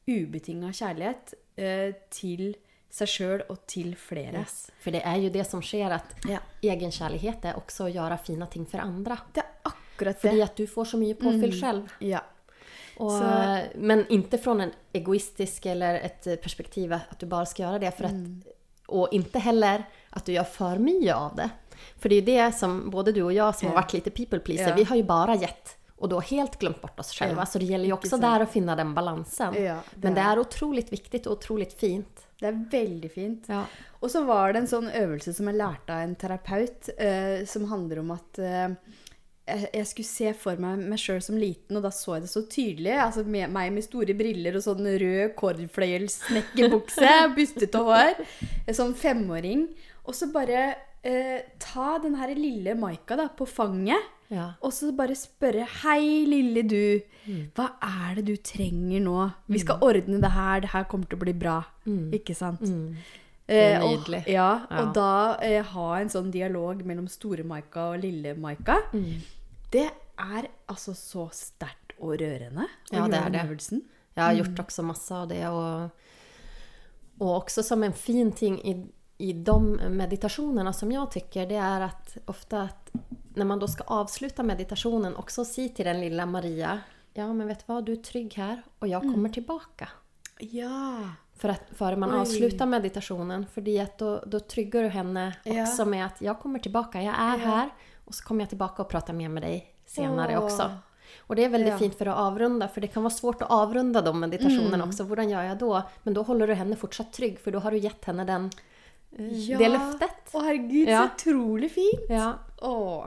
[0.10, 2.52] ubetinga kjærlighet eh, til
[2.94, 4.44] seg sjøl og til flere.
[4.44, 4.68] Yes.
[4.82, 6.42] For det er jo det som skjer, at ja.
[6.66, 9.18] egenkjærlighet er også å gjøre fine ting for andre.
[9.34, 10.26] Det er akkurat det.
[10.28, 11.58] Fordi at du får så mye påfyll mm.
[11.58, 11.98] selv.
[12.06, 12.22] Ja.
[13.00, 13.18] Og,
[13.80, 17.94] men ikke fra en egoistisk eller et perspektiv at du bare skal gjøre det.
[17.96, 18.59] For at, mm.
[18.90, 21.50] Og ikke heller at du gjør for mye av det.
[22.00, 24.40] For det er jo det som både du og jeg som har vært litt people
[24.44, 24.80] pleaser, yeah.
[24.80, 27.36] vi har jo bare gitt og da helt glemt bort oss selv.
[27.36, 27.48] Yeah.
[27.48, 29.56] så det gjelder jo også der å finne den balansen.
[29.56, 32.24] Det Men det er utrolig viktig og utrolig fint.
[32.40, 33.50] Det er veldig fint.
[33.52, 33.66] Ja.
[34.00, 37.68] Og så var det en sånn øvelse som jeg lærte av en terapeut, uh, som
[37.68, 38.70] handler om at uh,
[39.50, 42.44] jeg skulle se for meg meg sjøl som liten, og da så jeg det så
[42.52, 42.94] tydelig.
[43.04, 48.22] Altså med, meg med store briller og sånn rød kordfløyelsnekkerbukse, bustete hår.
[48.76, 49.68] Sånn femåring.
[50.10, 50.64] Og så bare
[51.06, 54.52] eh, ta den her lille Maika da, på fanget, ja.
[54.62, 56.84] og så bare spørre Hei, lille du.
[57.30, 57.50] Mm.
[57.58, 59.18] Hva er det du trenger nå?
[59.50, 59.88] Vi skal mm.
[59.90, 60.62] ordne det her.
[60.66, 61.58] Det her kommer til å bli bra.
[61.86, 62.06] Mm.
[62.20, 62.64] Ikke sant?
[62.66, 62.94] Mm.
[63.50, 68.04] Eh, og, ja, ja, og da eh, ha en sånn dialog mellom store Maika og
[68.04, 68.78] lille Maika.
[68.94, 69.39] Mm.
[69.72, 69.88] Det
[70.20, 73.84] er altså så sterkt og rørende å ja, gjøre den øvelsen.
[74.16, 74.64] Jeg har gjort mm.
[74.66, 75.44] også masse av det.
[75.48, 76.08] Og,
[77.20, 78.78] og også som en fin ting i
[79.20, 79.56] i de
[79.92, 82.92] meditasjonene som jeg syns, det er at ofte at
[83.36, 86.78] når man da skal avsluta meditasjonen, også si til den lille Maria
[87.18, 89.34] Ja men vet du hva, du er trygg her, og jeg kommer mm.
[89.36, 89.90] tillbaka.
[90.40, 91.18] Ja.
[91.40, 92.22] For at, før man Oj.
[92.22, 93.44] avslutar meditasjonen.
[93.52, 95.86] For da då, då du henne også ja.
[95.86, 97.46] med at 'jeg kommer tilbake, jeg er ja.
[97.46, 97.70] här
[98.10, 100.44] och så kommer jag tillbaka och pratar mer med dig senare oh.
[100.44, 100.72] också.
[101.18, 101.78] Och det är väldigt ja.
[101.78, 104.90] fint för att avrunda, för det kan vara svårt att avrunda de meditationerna mm.
[104.90, 105.04] också.
[105.04, 105.82] Hur gör jag då?
[106.04, 108.50] Men då håller du henne fortsatt trygg, för då har du gett henne den,
[109.18, 109.58] eh, ja.
[109.58, 110.34] det løftet.
[110.34, 111.08] Å herregud, ja.
[111.08, 112.10] så utrolig fint!
[112.10, 112.34] Ja.
[112.62, 113.06] Åh,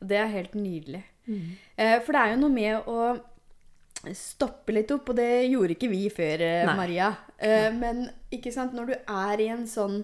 [0.00, 1.02] det er helt nydelig.
[1.26, 1.52] Mm.
[1.76, 3.16] Eh, for det er jo noe med å
[4.12, 6.76] stoppe litt opp, og det gjorde ikke vi før, Nei.
[6.76, 7.14] Maria.
[7.38, 10.02] Eh, men ikke sant, når du er i en sånn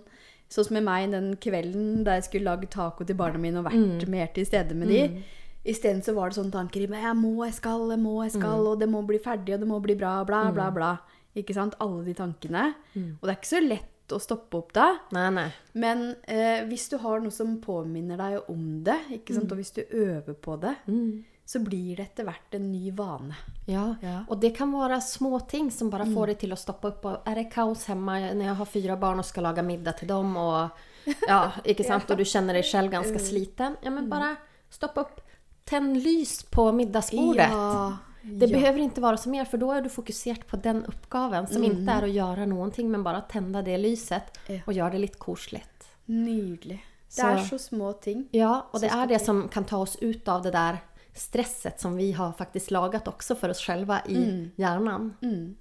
[0.51, 3.69] Sånn som med meg den kvelden da jeg skulle lage taco til barna mine og
[3.69, 4.11] vært mm.
[4.11, 4.95] mer til stede med mm.
[4.97, 5.39] de.
[5.71, 7.05] Isteden så var det sånne tanker i meg.
[7.05, 8.71] Jeg må, jeg skal, jeg må, jeg skal, mm.
[8.73, 10.77] og det må bli ferdig, og det må bli bra, bla, bla, mm.
[10.79, 10.91] bla.
[11.39, 11.77] Ikke sant?
[11.85, 12.71] Alle de tankene.
[12.97, 13.11] Mm.
[13.21, 14.89] Og det er ikke så lett å stoppe opp da.
[15.15, 15.49] Nei, nei.
[15.79, 19.47] Men eh, hvis du har noe som påminner deg om det, ikke sant?
[19.47, 19.53] Mm.
[19.55, 23.35] og hvis du øver på det, mm så blir det etter hvert en ny vane.
[23.65, 23.95] Ja.
[24.01, 24.25] ja.
[24.29, 26.29] och det kan være små ting som bare får mm.
[26.29, 27.07] deg til å stoppe opp.
[27.11, 30.13] Og er det kaos hjemme når jeg har fyra barn og skal lage middag til
[30.13, 30.85] dem, og,
[31.27, 32.07] ja, ikke sant?
[32.07, 33.25] og du kjenner deg selv ganske mm.
[33.25, 34.13] sliten, ja, men mm.
[34.13, 34.29] bare
[34.71, 35.19] stopp opp.
[35.67, 37.49] Tenn lys på middagsbordet.
[37.51, 37.73] Ja.
[38.21, 38.53] Det ja.
[38.55, 41.71] behøver ikke være så mer, for da er du fokusert på den oppgaven som mm.
[41.73, 45.65] ikke er å gjøre noe, men bare tenne det lyset og gjøre det litt koselig.
[46.15, 46.79] Nydelig.
[47.11, 48.29] Det er så små ting.
[48.39, 50.79] Ja, og det er det som kan ta oss ut av det der
[51.21, 54.45] stresset som vi har faktisk laget også for oss selv i mm.
[54.61, 55.11] hjernen.
[55.23, 55.57] Mm.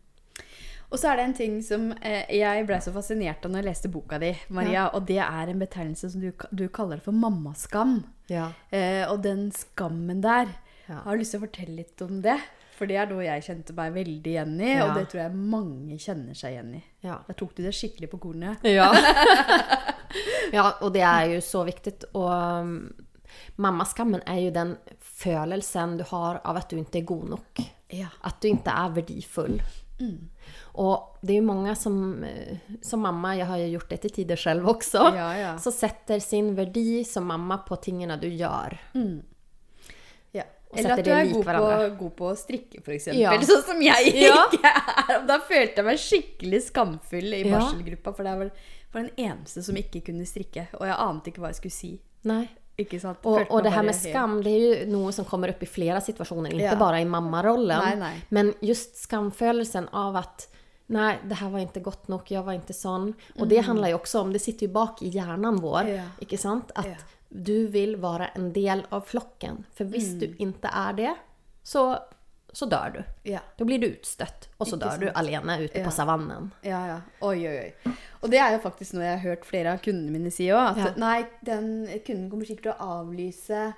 [0.89, 3.67] Og så er det en ting som eh, jeg ble så fascinert av når jeg
[3.67, 4.80] leste boka di, Maria.
[4.80, 4.86] Ja.
[4.98, 8.00] Og det er en betegnelse som du, du kaller for mammaskam.
[8.32, 8.50] Ja.
[8.74, 10.50] Eh, og den skammen der.
[10.88, 11.04] Ja.
[11.04, 12.39] Har du lyst til å fortelle litt om det?
[12.80, 15.98] For det er noe jeg kjente meg veldig igjen i, og det tror jeg mange
[16.00, 16.82] kjenner seg igjen i.
[17.04, 17.19] Ja.
[17.28, 18.63] Da tok du det skikkelig på kornet.
[18.65, 18.88] Ja.
[20.58, 21.98] ja, og det er jo så viktig.
[22.15, 22.78] Og um,
[23.60, 24.74] mammaskammen er jo den
[25.19, 27.62] følelsen du har av at du ikke er god nok.
[27.93, 28.10] Ja.
[28.26, 29.60] At du ikke er verdifull.
[30.00, 30.30] Mm.
[30.80, 34.13] Og det er jo mange som, eh, som mamma, jeg har jo gjort det til
[34.19, 35.50] tider selv også, ja, ja.
[35.60, 38.78] så setter sin verdi som mamma på tingene du gjør.
[38.95, 39.19] Mm.
[40.38, 40.45] Ja.
[40.72, 41.67] Eller at du er god på,
[42.00, 43.10] god på, å strikke, f.eks.
[43.17, 43.36] Ja.
[43.52, 45.26] Sånn som jeg ikke er.
[45.28, 48.54] Da følte jeg meg skikkelig skamfull i barselgruppa, for det var,
[48.93, 50.69] var den eneste som ikke kunne strikke.
[50.80, 51.91] Og jeg ante ikke hva jeg skulle si.
[52.30, 52.45] Nei.
[53.27, 56.01] Og, og, det her med skam det er jo noe som kommer opp i flere
[56.03, 56.77] situasjoner, ikke ja.
[56.79, 58.05] bare i mammarollen.
[58.35, 60.49] Men just skamfølelsen av at
[60.89, 63.11] Nei, det her var ikke godt nok, jeg var ikke sånn.
[63.37, 63.65] Og det mm.
[63.67, 66.05] handler jo også om Det sitter jo bak i hjernen vår, ja.
[66.25, 66.71] ikke sant?
[66.81, 66.95] At ja.
[67.29, 69.59] du vil være en del av flokken.
[69.77, 70.23] For hvis mm.
[70.23, 71.11] du ikke er det,
[71.61, 71.83] så
[72.53, 72.99] så dør du.
[73.29, 73.41] Ja.
[73.57, 75.85] Da blir du utstøtt, og så dør du alene ute ja.
[75.85, 76.49] på savannen.
[76.65, 76.97] Ja, ja.
[77.25, 77.97] Oi, oi, oi.
[78.23, 80.73] Og det er jo faktisk noe jeg har hørt flere av kundene mine si òg.
[80.73, 80.95] At ja.
[80.99, 81.69] nei, den
[82.07, 83.69] kunden kommer sikkert til å avlyse.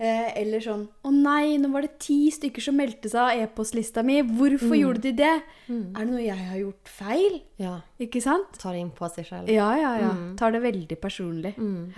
[0.00, 4.00] Eh, eller sånn Å nei, nå var det ti stykker som meldte seg av e-postlista
[4.06, 4.22] mi.
[4.24, 4.78] Hvorfor mm.
[4.80, 5.34] gjorde de det?
[5.66, 5.82] Mm.
[5.90, 7.36] Er det noe jeg har gjort feil?
[7.60, 7.74] Ja.
[8.00, 8.56] Ikke sant?
[8.62, 9.52] Tar inn på seg selv.
[9.52, 10.14] Ja, ja, ja.
[10.16, 10.30] Mm.
[10.40, 11.52] Tar det veldig personlig.
[11.60, 11.92] Mm.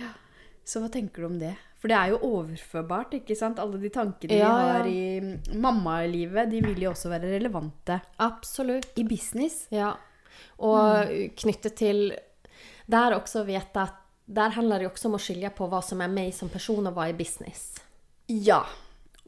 [0.67, 1.53] Så hva tenker du om det?
[1.83, 3.57] For det er jo overførbart, ikke sant?
[3.59, 7.97] Alle de tankene ja, vi har i mammalivet, de vil jo også være relevante.
[8.23, 8.93] Absolutt.
[8.95, 9.65] I business.
[9.67, 9.89] Ja.
[10.63, 11.33] Og mm.
[11.43, 11.99] knyttet til
[12.87, 15.99] Der også vet jeg at der handler det også om å skilje på hva som
[15.99, 17.73] er meg som person, og hva er business.
[18.31, 18.61] Ja.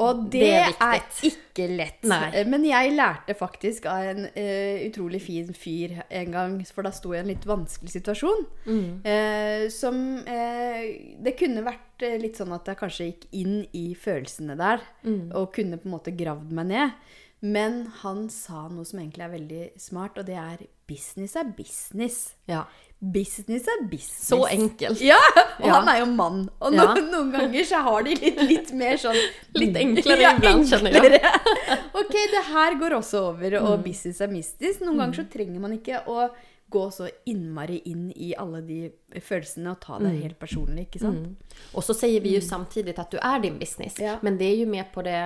[0.03, 2.01] Og det, det er, er, ikke lett.
[2.10, 2.27] Nei.
[2.36, 6.91] Eh, men jeg lærte faktisk av en uh, utrolig fin fyr en gang, for da
[6.95, 8.43] sto jeg i en litt vanskelig situasjon.
[8.67, 8.89] Mm.
[9.08, 10.81] Uh, som uh,
[11.23, 15.29] Det kunne vært litt sånn at jeg kanskje gikk inn i følelsene der, mm.
[15.31, 17.13] og kunne på en måte gravd meg ned.
[17.45, 22.17] Men han sa noe som egentlig er veldig smart, og det er business er business.
[22.49, 22.63] Ja.
[22.99, 24.27] Business er business.
[24.31, 25.01] Så enkelt.
[25.03, 25.19] Ja,
[25.60, 25.75] og ja.
[25.75, 26.41] han er jo mann.
[26.60, 26.95] Og no, ja.
[27.13, 29.19] noen ganger så har de litt, litt mer sånn
[29.62, 31.21] Litt enklere ja, iblant, skjønner jeg.
[32.01, 33.86] ok, det her går også over, og mm.
[33.86, 34.81] business er mystisk.
[34.81, 35.01] Noen mm.
[35.03, 36.27] ganger så trenger man ikke å
[36.75, 38.79] gå så innmari inn i alle de
[39.21, 40.21] følelsene og ta det mm.
[40.23, 40.88] helt personlig.
[40.88, 41.27] ikke sant?
[41.29, 41.67] Mm.
[41.77, 42.47] Og så sier vi jo mm.
[42.47, 44.17] samtidig at du er din business, ja.
[44.25, 45.19] men det er jo med på det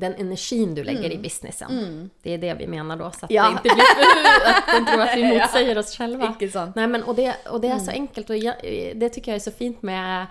[0.00, 1.12] den energin du lägger mm.
[1.12, 1.70] i businessen.
[1.70, 2.10] Mm.
[2.22, 3.42] Det är det vi menar då, så att ja.
[3.42, 3.84] det inte blir
[4.46, 6.34] att den tror att vi motsäger oss själva.
[6.74, 7.84] Nej, men, och, det, och det är mm.
[7.84, 8.54] så enkelt och jag,
[8.94, 10.26] det tycker jag är så fint med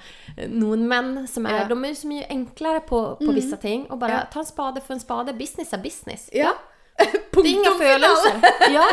[0.47, 1.65] noen menn som är, ja.
[1.65, 3.35] de är så mye enklare på, på mm.
[3.35, 4.19] vissa ting och bara ja.
[4.33, 6.29] ta en spade för en spade, business är business.
[6.33, 6.53] Ja.
[7.31, 8.41] det är inga følelser.
[8.69, 8.85] Ja.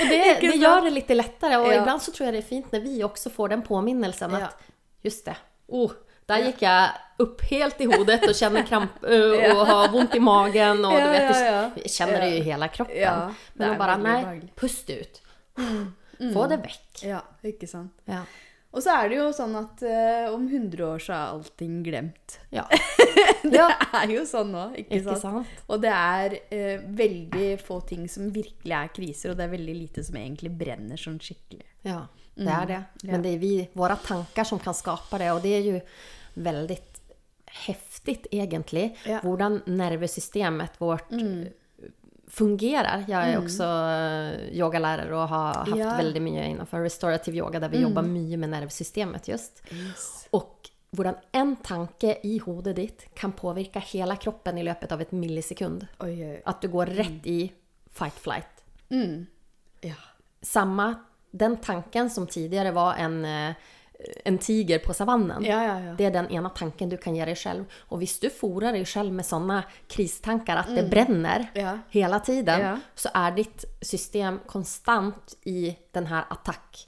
[0.00, 2.72] Och det, det gör det lite lättare och ibland så tror jag det är fint
[2.72, 4.62] när vi också får den påminnelsen att
[5.02, 5.36] just det,
[5.66, 5.90] oh,
[6.30, 10.80] der gikk jeg opp helt i hodet og kjenner kramp og har vondt i magen.
[10.88, 13.36] Og du vet, du kjenner det i hele kroppen.
[13.58, 14.16] Men å bare Nei,
[14.58, 15.20] pust ut.
[15.60, 16.32] Mm.
[16.34, 17.04] Få det vekk.
[17.06, 17.94] Ja, ikke sant.
[18.10, 18.24] Ja.
[18.74, 22.38] Og så er det jo sånn at uh, om 100 år så er allting glemt.
[22.54, 22.64] Ja.
[23.44, 23.68] det ja.
[24.00, 25.44] er jo sånn nå, ikke, ikke sant?
[25.46, 25.62] sant?
[25.70, 29.76] Og det er uh, veldig få ting som virkelig er kriser, og det er veldig
[29.78, 31.68] lite som egentlig brenner sånn skikkelig.
[31.86, 32.00] Ja,
[32.34, 32.80] det er det.
[33.02, 33.10] Mm.
[33.12, 35.80] Men det er vi, våre tanker som kan skape det, og det er jo
[36.44, 36.78] veldig
[37.64, 39.20] heftig, egentlig, ja.
[39.22, 41.44] hvordan nervesystemet vårt mm
[42.34, 43.04] fungerer.
[43.08, 43.46] Jeg er mm.
[43.46, 45.94] også eh, yogalærer og har hatt ja.
[46.00, 49.62] veldig mye innenfor restorative yoga, der vi jobber mye med nervesystemet just.
[49.70, 50.08] Yes.
[50.36, 55.14] Og hvordan en tanke i hodet ditt kan påvirke hele kroppen i løpet av et
[55.14, 55.86] millisekund.
[56.06, 56.36] Oi, oi.
[56.46, 57.40] At du går rett i
[57.94, 58.62] fight-flight.
[58.94, 59.26] Mm.
[59.86, 59.98] Ja.
[60.44, 60.92] Samme
[61.34, 63.70] den tanken som tidligere var en uh,
[64.24, 65.44] en tiger på savannen.
[65.44, 65.92] Ja, ja, ja.
[65.96, 67.76] Det er den ene tanken du kan gi deg selv.
[67.92, 70.76] Og hvis du fôrer deg selv med sånne kristanker at mm.
[70.78, 71.46] det brenner
[71.94, 76.84] hele tiden, så er ditt system konstant i denne attakk.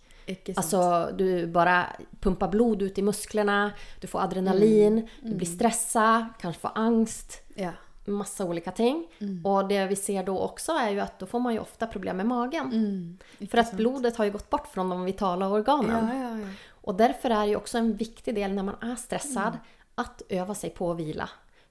[0.57, 0.81] Altså,
[1.15, 1.85] du bare
[2.21, 3.71] pumper blod ut i musklene,
[4.03, 5.11] du får adrenalin, mm.
[5.23, 5.29] Mm.
[5.31, 6.09] du blir stressa,
[6.43, 7.43] kanskje får angst.
[8.13, 9.03] Masse ulike ting.
[9.21, 9.41] Mm.
[9.47, 12.23] Og det vi ser da også, er jo at da får man jo ofte problemer
[12.25, 12.71] med magen.
[12.71, 13.49] Mm.
[13.51, 16.15] For at blodet har jo gått bort fra de vitale organene.
[16.15, 16.95] Ja, ja, ja.
[16.97, 19.73] Derfor er det jo også en viktig del når man er stresset, mm.
[20.03, 21.27] at øve seg på å hvile.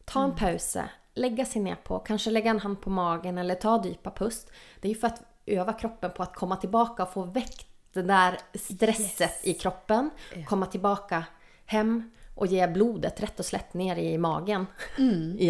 [0.06, 0.39] Ta en mm.
[0.41, 0.88] pause,
[1.21, 4.52] legge seg ned på, kanskje legge en hånd på magen eller ta dype pust.
[4.82, 7.63] Det er jo for å øve kroppen på å komme tilbake og få vekk
[7.95, 9.39] det der stresset yes.
[9.48, 10.12] i kroppen.
[10.50, 11.24] Komme tilbake
[11.71, 11.98] hjem
[12.36, 14.67] og gi blodet rett og slett ned i magen
[14.98, 15.38] mm.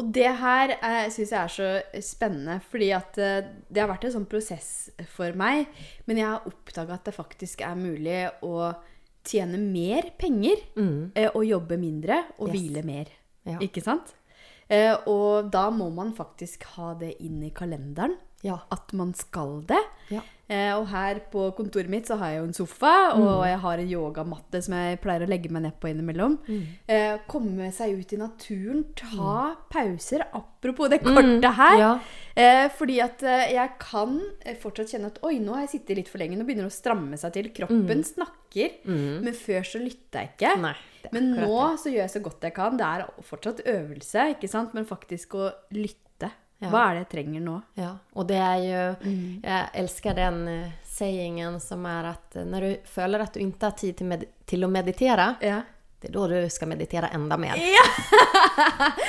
[0.00, 4.06] Og det her eh, syns jeg er så spennende, fordi at eh, det har vært
[4.08, 4.70] en sånn prosess
[5.12, 5.68] for meg.
[6.08, 8.70] Men jeg har oppdaga at det faktisk er mulig å
[9.26, 11.12] tjene mer penger mm.
[11.14, 12.54] eh, og jobbe mindre og yes.
[12.56, 13.12] hvile mer.
[13.48, 13.58] Ja.
[13.60, 14.14] Ikke sant?
[14.70, 18.16] Eh, og da må man faktisk ha det inn i kalenderen.
[18.46, 18.62] Ja.
[18.72, 19.80] At man skal det.
[20.14, 20.24] Ja.
[20.50, 23.22] Eh, og her på kontoret mitt så har jeg jo en sofa, mm.
[23.22, 26.34] og jeg har en yogamatte som jeg pleier å legge meg ned på innimellom.
[26.48, 26.64] Mm.
[26.90, 29.60] Eh, komme seg ut i naturen, ta mm.
[29.70, 30.26] pauser.
[30.34, 31.12] Apropos det mm.
[31.12, 31.78] kortet her.
[31.78, 31.92] Ja.
[32.34, 34.18] Eh, fordi at jeg kan
[34.58, 36.38] fortsatt kjenne at oi, nå har jeg sittet litt for lenge.
[36.40, 37.52] Nå begynner det å stramme seg til.
[37.54, 38.06] Kroppen mm.
[38.10, 38.78] snakker.
[38.90, 39.22] Mm.
[39.28, 40.54] Men før så lytter jeg ikke.
[40.66, 40.76] Nei,
[41.14, 42.78] men nå så gjør jeg så godt jeg kan.
[42.80, 44.74] Det er fortsatt øvelse, ikke sant?
[44.74, 46.09] men faktisk å lytte
[46.60, 46.68] ja.
[46.68, 47.54] Hva er det jeg trenger nå?
[47.80, 49.20] Ja, og det er jo mm.
[49.40, 53.70] Jeg elsker den uh, sayingen som er at uh, når du føler at du ikke
[53.70, 55.62] har tid til, med til å meditere, ja.
[56.02, 57.56] det er da du skal meditere enda mer.
[57.70, 57.86] Ja.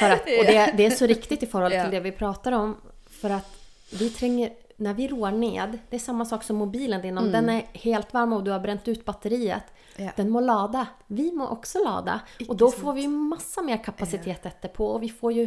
[0.08, 2.78] at, og det, det, er så riktig i forhold til det vi prater om.
[3.20, 3.58] For at
[4.00, 7.18] vi trenger Når vi roer ned Det er samme sak som mobilen din.
[7.18, 7.34] Om mm.
[7.34, 9.68] den er helt varm og du har brent ut batteriet,
[10.16, 10.86] den må lade.
[11.08, 12.16] Vi må også lade.
[12.48, 14.88] og da får vi masse mer kapasitet etterpå.
[14.96, 15.46] Og vi får jo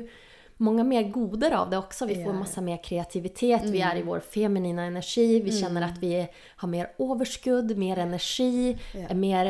[0.56, 2.06] många mer goder av det också.
[2.06, 3.72] Vi får massa mer kreativitet, mm.
[3.72, 5.62] vi är i vår feminina energi, vi mm.
[5.62, 8.78] känner att vi har mer överskudd, mer energi,
[9.14, 9.44] mer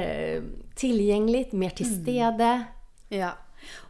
[0.74, 2.02] tilgjengelig, tillgängligt, mer til mm.
[2.02, 2.64] stede.
[3.08, 3.32] Ja.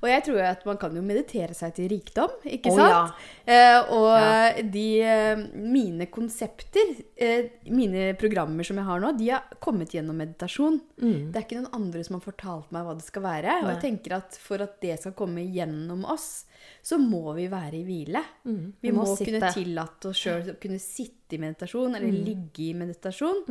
[0.03, 3.25] Og jeg tror jo at man kan jo meditere seg til rikdom, ikke oh, sant?
[3.47, 3.55] Ja.
[3.55, 4.65] Eh, og ja.
[4.75, 10.19] de eh, mine konsepter, eh, mine programmer som jeg har nå, de har kommet gjennom
[10.21, 10.81] meditasjon.
[11.01, 11.31] Mm.
[11.33, 13.59] Det er ikke noen andre som har fortalt meg hva det skal være.
[13.59, 13.65] Nei.
[13.67, 16.45] Og jeg tenker at for at det skal komme gjennom oss,
[16.85, 18.23] så må vi være i hvile.
[18.45, 18.63] Mm.
[18.79, 22.23] Vi, vi, må, må kunne tillate oss sjøl å kunne sitte i meditasjon, eller mm.
[22.27, 23.45] ligge i meditasjon.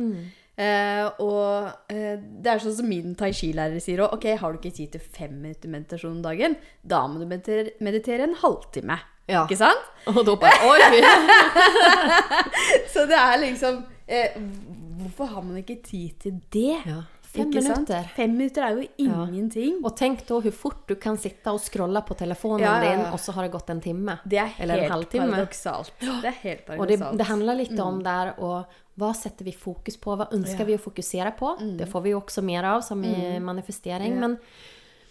[0.54, 4.14] Uh, og uh, det er sånn som min tai chi-lærer sier òg.
[4.18, 6.54] Ok, har du ikke tid til fem minutter meditasjon om dagen,
[6.86, 9.00] da må du meditere, meditere en halvtime.
[9.26, 9.46] Ja.
[9.46, 9.86] Ikke sant?
[10.12, 11.00] Og da bare Oi!
[12.92, 14.34] så det er liksom uh,
[15.00, 16.76] Hvorfor har man ikke tid til det?
[16.84, 16.98] Ja.
[17.34, 18.10] Fem minutter.
[18.14, 19.72] Fem minutter er jo ingenting.
[19.76, 19.82] Ja.
[19.88, 23.18] Og tenk da hvor fort du kan sitte og scrolle på telefonen ja, din, og
[23.22, 24.18] så har det gått en time.
[24.22, 25.92] Det er helt paradoksalt.
[25.98, 26.80] Det er helt paradoksalt.
[26.80, 28.06] Og det, det handler litt om mm.
[28.06, 28.54] der å
[28.94, 30.14] hva setter vi fokus på?
[30.14, 31.56] Hva ønsker vi å fokusere på?
[31.58, 31.74] Mm.
[31.80, 33.42] Det får vi jo også mer av, som i mm.
[33.42, 34.14] manifestering.
[34.22, 34.36] Men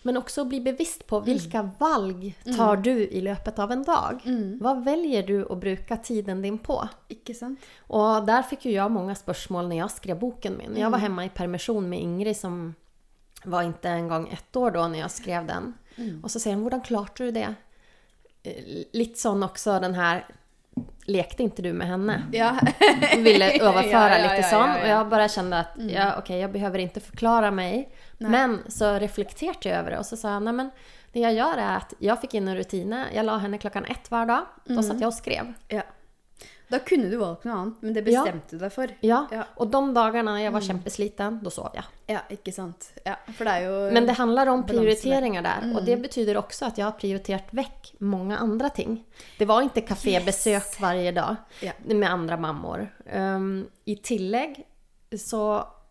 [0.03, 1.71] men også å bli bevisst på hvilke mm.
[1.79, 2.83] valg tar mm.
[2.83, 4.23] du i løpet av en dag.
[4.25, 4.59] Mm.
[4.63, 6.77] Hva velger du å bruke tiden din på?
[7.13, 7.63] Ikke sant?
[7.95, 10.79] Og der fikk jo jeg mange spørsmål når jeg skrev boken min.
[10.79, 11.05] Jeg var mm.
[11.07, 12.63] hjemme i permisjon med Ingrid, som
[13.43, 15.73] var ikke engang ett år da når jeg skrev den.
[15.97, 16.15] Mm.
[16.23, 17.55] Og så sier hun 'Hvordan klarte du det?'
[18.43, 20.25] Eh, litt sånn også den her
[21.05, 22.17] lekte ikke du med henne?
[22.35, 22.53] Ja.
[23.23, 24.75] Ville overføre ja, ja, litt sånn.
[24.79, 25.89] Og jeg bare kjente at mm.
[25.91, 27.89] ja, ok, jeg behøver ikke forklare meg.
[28.23, 28.29] Nej.
[28.31, 30.69] Men så reflekterte jeg over det og så sa jeg nej men
[31.13, 33.01] det jeg gjør er at jeg fikk inn en rutine.
[33.13, 34.55] Jeg la henne klockan ett hver dag.
[34.65, 34.85] Da mm.
[34.87, 35.51] satt jeg og skrev.
[35.69, 35.83] Ja.
[36.73, 38.57] Da kunne du valgt noe annet, men det bestemte ja.
[38.57, 38.93] du deg for.
[39.05, 39.19] Ja.
[39.29, 39.43] ja.
[39.61, 40.67] og de dagene jeg var mm.
[40.69, 41.85] kjempesliten, da sov jeg.
[42.09, 42.87] Ja, ikke sant.
[43.05, 45.75] Ja, for det er jo Men det handler om prioriteringer der, mm.
[45.77, 48.97] og det betyr også at jeg har prioritert vekk mange andre ting.
[49.37, 50.73] Det var ikke kafébesøk yes.
[50.81, 52.87] hver dag med andre mammaer.
[53.05, 54.57] Um, I tillegg
[55.19, 55.43] så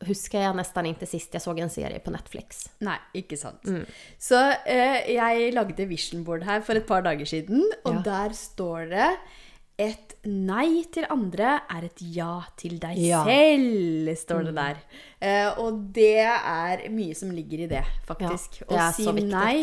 [0.07, 2.67] husker jeg nesten ikke sist jeg så en serie på Netflix.
[2.83, 3.63] Nei, ikke sant.
[3.71, 3.85] Mm.
[4.19, 8.05] Så eh, jeg lagde vision board her for et par dager siden, og ja.
[8.11, 9.09] der står det
[9.81, 13.23] et nei til andre er et ja til deg ja.
[13.27, 14.61] selv, står det mm.
[14.61, 14.83] der.
[15.23, 18.63] Uh, og det er mye som ligger i det, faktisk.
[18.67, 19.57] Ja, det å si nei.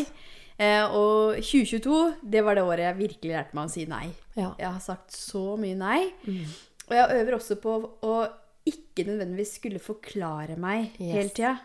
[0.60, 2.00] Uh, og 2022,
[2.34, 4.04] det var det året jeg virkelig lærte meg å si nei.
[4.34, 4.50] Ja.
[4.58, 6.02] Jeg har sagt så mye nei.
[6.26, 6.44] Mm.
[6.90, 8.14] Og jeg øver også på å
[8.68, 11.14] ikke nødvendigvis skulle forklare meg yes.
[11.14, 11.56] hele tida.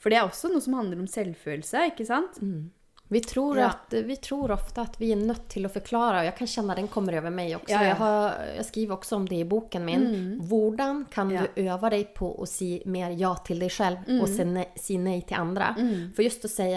[0.00, 2.40] For det er også noe som handler om selvfølelse, ikke sant?
[2.42, 2.70] Mm.
[3.12, 3.66] Vi tror, ja.
[3.66, 6.76] at, vi tror, ofte at vi er nødt til å forklare, og jeg kan kjenne
[6.78, 7.72] den kommer over meg også.
[7.72, 7.88] Ja, ja.
[7.88, 10.04] Jeg, har, jeg, skriver også om det i boken min.
[10.06, 10.28] Mm.
[10.46, 14.20] Hvordan kan du øve deg på å si mer ja til deg selv mm.
[14.20, 15.72] og si nei, si nei til andre?
[15.80, 16.06] Mm.
[16.14, 16.70] For just å si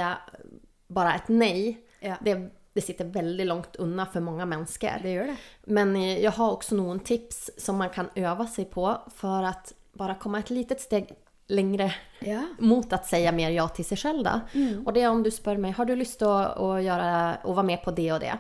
[0.98, 1.54] bare et nei,
[2.02, 2.36] det,
[2.74, 5.06] det, sitter veldig langt unna for mange mennesker.
[5.06, 5.38] Det gjør det.
[5.78, 9.54] Men jeg har også noen tips som man kan øve seg på for å
[10.02, 11.14] bare komme et lite steg
[11.54, 12.42] längre ja.
[12.58, 14.28] mot att säga mer ja till sig själv.
[14.54, 14.88] Mm.
[14.88, 17.14] Och det är om du spør meg har du lyst til å, å, gjøre,
[17.46, 18.36] å være med på det og det.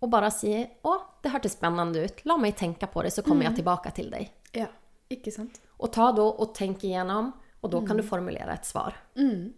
[0.00, 0.52] Og bare si
[0.86, 3.48] å, det hørtes spennende ut, la meg tenke på det, så kommer mm.
[3.50, 4.28] jeg tilbake til deg.
[4.56, 4.68] Ja,
[5.12, 5.60] ikke sant.
[5.80, 7.32] Og ta da og tenk igjennom,
[7.62, 7.86] og da mm.
[7.88, 8.98] kan du formulere et svar.
[9.18, 9.50] Mm.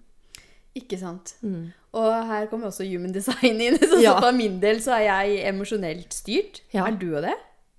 [0.79, 1.35] Ikke sant.
[1.42, 1.72] Mm.
[1.98, 3.79] Og her kommer også human design inn.
[3.90, 4.14] Så, ja.
[4.22, 6.62] for min del så er jeg emosjonelt styrt.
[6.74, 6.87] Ja.
[6.87, 7.35] Er du og det?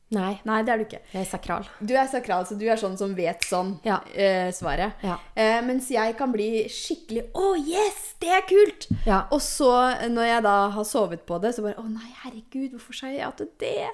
[0.09, 0.39] Nei.
[0.47, 0.99] Nei, det er du ikke.
[1.13, 1.67] Jeg er sakral.
[1.85, 3.99] Du er sakral, så du er sånn som vet sånn ja.
[4.09, 4.97] eh, svaret.
[5.05, 5.19] Ja.
[5.37, 8.15] Eh, mens jeg kan bli skikkelig Å, oh, yes!
[8.19, 8.87] Det er kult!
[9.05, 9.21] Ja.
[9.35, 9.69] Og så,
[10.09, 13.21] når jeg da har sovet på det, så bare Å nei, herregud, hvorfor sa jeg
[13.21, 13.91] ja til det?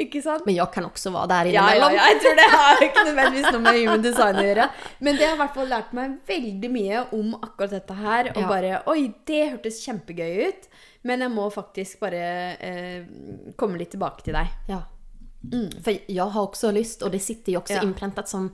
[0.00, 0.48] Ikke sant?
[0.48, 1.94] Men jeg kan også være der innimellom.
[1.94, 4.68] Ja, ja, jeg tror det har ikke nødvendigvis noe med human design å gjøre.
[5.04, 8.32] Men det har i hvert fall lært meg veldig mye om akkurat dette her.
[8.34, 10.70] Og bare Oi, det hørtes kjempegøy ut.
[11.06, 12.22] Men jeg må faktisk bare
[12.56, 13.02] eh,
[13.60, 14.56] komme litt tilbake til deg.
[14.72, 14.86] Ja.
[15.42, 15.70] Mm.
[15.84, 17.86] For jeg har også lyst, og det sitter jo også ja.
[17.86, 18.50] innprentet som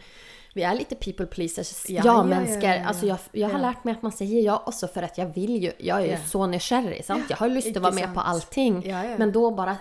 [0.54, 2.68] vi er litt people pleasers, ja-mennesker.
[2.68, 5.26] Ja, ja, altså, jeg, jeg, har lært meg at man sier ja for at jeg
[5.34, 7.00] vil jo Jeg er jo så nysgjerrig.
[7.02, 7.26] Sant?
[7.30, 8.78] Jeg har lyst til å være med på allting.
[9.18, 9.74] Men da bare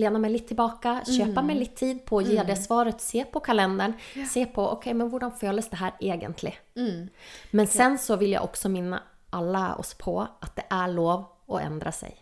[0.00, 1.46] lene meg litt tilbake, kjøpe mm.
[1.48, 2.44] meg litt tid på å gi mm.
[2.46, 3.00] det svaret.
[3.02, 3.96] Se på kalenderen.
[4.28, 6.54] Se på ok, men hvordan føles det her egentlig.
[6.76, 7.08] Mm.
[7.56, 9.00] Men sen så vil jeg også minne
[9.36, 12.14] alle oss på at det er lov å endre seg.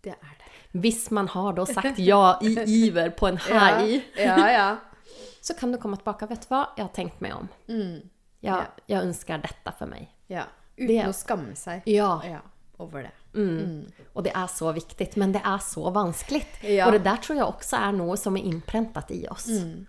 [0.00, 0.39] Det er det.
[0.72, 4.68] Hvis man har da sagt ja i iver på en high, ja, ja,
[5.46, 6.28] så kan du komme tilbake.
[6.30, 7.50] Vet du hva, jeg har tenkt meg om.
[7.68, 8.00] Mm.
[8.40, 10.08] Jeg, jeg, ønsker dette for meg.
[10.30, 10.46] Ja.
[10.78, 12.40] Uten det, å skamme seg ja.
[12.80, 13.14] over det.
[13.34, 13.56] Mm.
[13.58, 14.06] Mm.
[14.14, 16.44] Og det er så viktig, men det er så vanskelig.
[16.86, 19.50] Og det der tror jeg også er noe som er innprentet i oss.
[19.50, 19.88] Mm.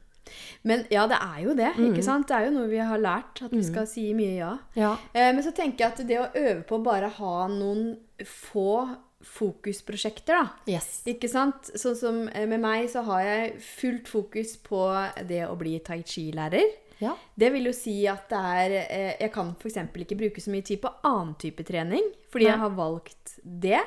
[0.61, 1.71] Men ja, det er jo det.
[1.77, 2.05] ikke mm.
[2.05, 2.27] sant?
[2.29, 3.67] Det er jo noe vi har lært, at vi mm.
[3.67, 4.51] skal si mye ja.
[4.77, 4.91] ja.
[5.13, 7.95] Eh, men så tenker jeg at det å øve på å bare ha noen
[8.27, 8.85] få
[9.27, 10.71] fokusprosjekter, da.
[10.71, 11.01] Yes.
[11.09, 11.71] Ikke sant?
[11.77, 14.83] Sånn som eh, med meg så har jeg fullt fokus på
[15.29, 16.77] det å bli tai chi-lærer.
[17.01, 17.15] Ja.
[17.33, 19.79] Det vil jo si at det er eh, Jeg kan f.eks.
[20.03, 22.51] ikke bruke så mye tid på annen type trening, fordi Nei.
[22.53, 23.81] jeg har valgt det.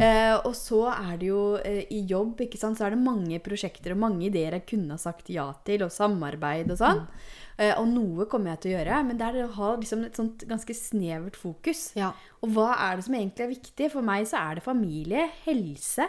[0.00, 3.40] Eh, og så er det jo eh, i jobb, ikke sant, så er det mange
[3.44, 7.02] prosjekter og mange ideer jeg kunne ha sagt ja til, og samarbeid og sånn.
[7.04, 7.28] Mm.
[7.60, 10.16] Eh, og noe kommer jeg til å gjøre, men det er å ha liksom et
[10.16, 11.90] sånt ganske snevert fokus.
[11.98, 12.14] Ja.
[12.40, 13.92] Og hva er det som egentlig er viktig?
[13.92, 16.08] For meg så er det familie, helse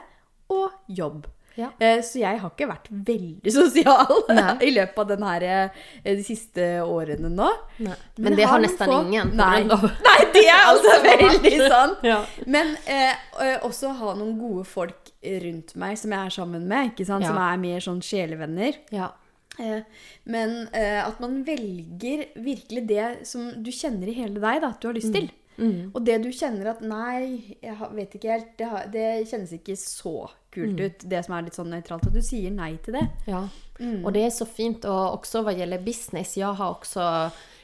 [0.52, 1.28] og jobb.
[1.60, 1.72] Ja.
[1.80, 6.68] Eh, så jeg har ikke vært veldig sosial i løpet av denne, eh, de siste
[6.86, 7.50] årene nå.
[7.82, 9.08] Men, Men, det har nesten fått...
[9.10, 9.34] ingen.
[9.38, 9.64] Nei.
[10.08, 10.18] Nei.
[10.36, 11.98] det er altså veldig sånn.
[12.12, 12.20] ja.
[12.46, 17.26] Men eh, også ha noen gode folk rundt meg som jeg er sammen med, som
[17.32, 18.80] er mer sånn sjelevenner.
[18.96, 19.12] Ja.
[19.60, 19.84] Eh,
[20.24, 24.82] men eh, at man velger virkelig det som du kjenner i hele deg da, at
[24.82, 25.18] du har lyst mm.
[25.20, 25.32] til.
[25.62, 25.92] Mm.
[25.92, 28.54] Og det du kjenner at Nei, jeg vet ikke helt.
[28.58, 30.16] Det, har, det kjennes ikke så
[30.54, 30.84] kult mm.
[30.86, 31.06] ut.
[31.12, 32.08] Det som er litt sånn nøytralt.
[32.10, 33.06] At du sier nei til det.
[33.30, 33.46] Ja.
[33.80, 34.02] Mm.
[34.04, 34.86] Og det er så fint.
[34.90, 36.38] Og også hva gjelder business.
[36.40, 37.08] Jeg har også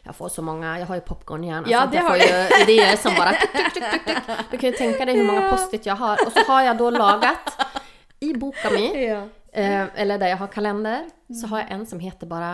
[0.07, 1.67] jeg får så mange, jeg har jo popkornhjerne.
[1.67, 4.45] Ja, det har jeg får jo ideer som bare tuk, tuk, tuk, tuk.
[4.53, 6.21] Du kan jo tenke deg hvor mange Post-It jeg har.
[6.23, 7.51] Og så har jeg da laget
[8.23, 9.25] i boka mi ja.
[9.57, 12.51] Eh, eller der jeg har kalender, så har jeg en som heter bare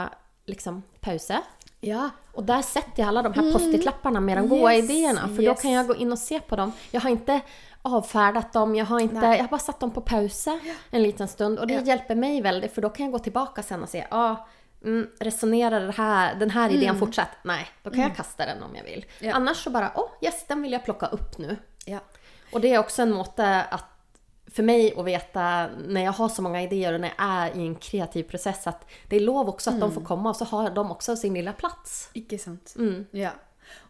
[0.48, 1.42] liksom pause.
[1.84, 2.08] Ja.
[2.34, 5.28] Og der setter jeg alle de her Post-It-lappene med de gode yes, ideene.
[5.28, 5.50] For yes.
[5.50, 6.72] da kan jeg gå inn og se på dem.
[6.94, 7.40] Jeg har ikke
[7.84, 8.76] avfärdat dem.
[8.76, 10.60] Jeg har, inte, jag har bare satt dem på pause
[10.92, 11.60] en liten stund.
[11.60, 11.86] Og det ja.
[11.92, 14.44] hjelper meg veldig, for da kan jeg gå tilbake sen og se ah,
[14.84, 17.42] mm, Resonerar här, den her ideen idén fortsatt?
[17.44, 19.06] Nei, da kan jeg jag kasta den om jeg vil.
[19.20, 19.36] Ja.
[19.36, 21.58] Annars så bare åh, oh, yes, den vil jeg plocka opp nu.
[21.86, 22.00] Ja.
[22.54, 23.90] Og det er også en måte at
[24.54, 27.68] för mig att veta när jag har så många idéer och när jag är i
[27.68, 29.90] en kreativ process att det är lov också att mm.
[29.90, 32.10] de får komma och så har de också sin lilla plats.
[32.14, 32.74] Ikke sant.
[32.78, 33.06] Mm.
[33.12, 33.30] Ja.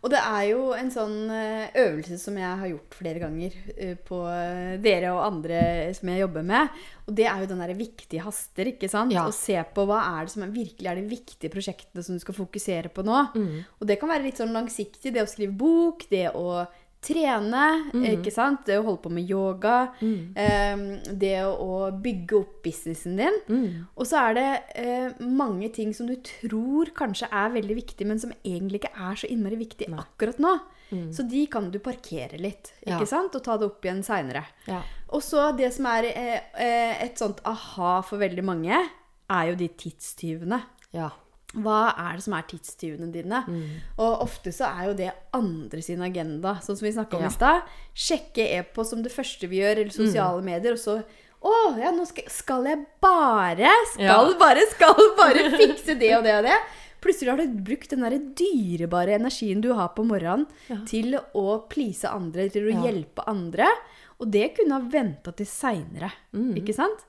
[0.03, 3.93] Og det er jo en sånn eh, øvelse som jeg har gjort flere ganger eh,
[3.95, 5.61] på eh, dere og andre
[5.95, 6.81] som jeg jobber med.
[7.07, 9.15] Og det er jo den derre viktige haster, ikke sant.
[9.15, 9.23] Ja.
[9.29, 12.23] Å se på hva er det som er, virkelig er de viktige prosjektene som du
[12.23, 13.21] skal fokusere på nå.
[13.31, 13.57] Mm.
[13.79, 15.13] Og det kan være litt sånn langsiktig.
[15.15, 16.65] Det å skrive bok, det å
[17.03, 18.05] trene, mm.
[18.17, 18.63] ikke sant?
[18.67, 19.77] Det å holde på med yoga.
[20.01, 20.33] Mm.
[20.39, 20.83] Eh,
[21.23, 23.39] det å bygge opp businessen din.
[23.47, 23.67] Mm.
[23.95, 24.47] Og så er det
[24.79, 29.19] eh, mange ting som du tror kanskje er veldig viktig, men som egentlig ikke er
[29.19, 30.01] så innmari viktig Nei.
[30.05, 30.57] akkurat nå.
[30.93, 31.07] Mm.
[31.13, 33.09] Så de kan du parkere litt, ikke ja.
[33.09, 33.35] sant?
[33.35, 34.45] Og ta det opp igjen seinere.
[34.69, 34.83] Ja.
[35.13, 38.79] Og så det som er eh, eh, et sånt aha for veldig mange,
[39.33, 40.59] er jo de tidstyvene.
[40.93, 41.09] Ja.
[41.53, 43.43] Hva er det som er tidstyvene dine?
[43.45, 43.81] Mm.
[44.01, 47.29] Og ofte så er jo det andre sin agenda, sånn som vi snakka om ja.
[47.29, 47.75] i stad.
[47.93, 50.49] Sjekke e-post som det første vi gjør, eller sosiale mm.
[50.53, 51.01] medier, og så
[51.43, 54.37] Å, ja, nå skal, skal jeg bare Skal ja.
[54.39, 56.55] bare, skal bare fikse det og det og det.
[57.03, 60.79] Plutselig har du brukt den der dyrebare energien du har på morgenen, ja.
[60.87, 63.67] til å please andre, til å hjelpe andre.
[64.23, 66.53] Og det kunne ha venta til seinere, mm.
[66.61, 67.03] ikke sant?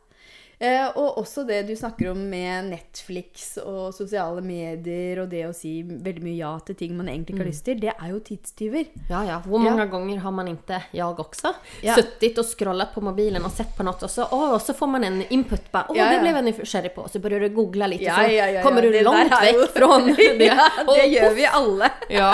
[0.58, 5.52] Eh, og også det du snakker om med Netflix og sosiale medier og det å
[5.56, 7.52] si veldig mye ja til ting man egentlig ikke har mm.
[7.52, 8.92] lyst til, det er jo tidstyver.
[9.10, 9.40] Ja, ja.
[9.44, 9.90] Hvor mange ja.
[9.90, 11.96] ganger har man ikke, jeg også, ja.
[11.98, 15.08] sittet og scrollet på mobilen og sett på noe, og så, å, så får man
[15.08, 17.56] en input bare, å, ja, det ble jeg nysgjerrig på, og så begynner du å
[17.58, 20.48] google litt, og så kommer du langt vekk fra det.
[20.48, 21.90] Ja, det gjør vi alle.
[22.12, 22.30] ja.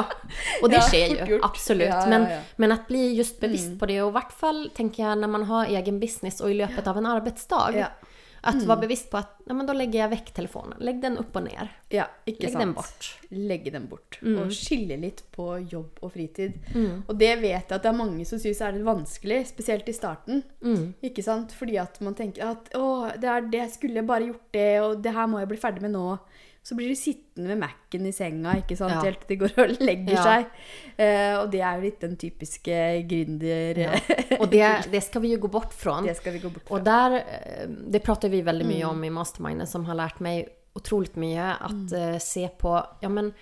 [0.61, 2.07] Og det skjer jo, absolutt.
[2.11, 2.29] Men,
[2.61, 3.81] men at bli just bevisst mm.
[3.81, 6.61] på det, og i hvert fall tenker jeg når man har egen business og i
[6.61, 7.81] løpet av en arbeidsdag,
[8.41, 8.66] at mm.
[8.68, 10.78] være bevisst på at ja, men da legger jeg vekk telefonen.
[10.86, 11.72] Legg den opp og ned.
[11.93, 12.62] Ja, ikke Legg sant.
[12.62, 13.09] den bort.
[13.34, 14.18] Legge den bort.
[14.22, 14.36] Mm.
[14.41, 16.55] Og skille litt på jobb og fritid.
[16.72, 17.03] Mm.
[17.07, 19.97] Og det vet jeg at det er mange som syns er litt vanskelig, spesielt i
[19.97, 20.45] starten.
[20.64, 20.93] Mm.
[21.11, 21.53] Ikke sant?
[21.57, 25.03] Fordi at man tenker at å, det, er, det skulle jeg bare gjort det, og
[25.05, 26.07] det her må jeg bli ferdig med nå.
[26.63, 28.93] Så blir de sittende med Mac-en i senga ikke sant?
[28.93, 29.05] Ja.
[29.07, 30.25] helt til de går og legger ja.
[30.27, 30.51] seg.
[30.99, 33.81] Uh, og det er jo litt den typiske gründer...
[33.81, 33.95] Ja.
[34.37, 35.97] Og det, det, skal vi jo gå bort fra.
[36.07, 36.77] Det skal vi gå bort fra.
[36.77, 38.91] Og der, eh, det prater vi veldig mye mm.
[38.93, 41.49] om i Mastermindet, som har lært meg utrolig mye.
[41.57, 41.97] At mm.
[41.97, 43.33] uh, se på ja, men,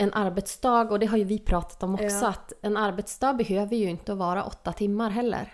[0.00, 3.92] en arbeidsdag, og det har jo vi pratet om også, at en arbeidsdag behøver jo
[3.92, 5.52] ikke å være åtte timer heller.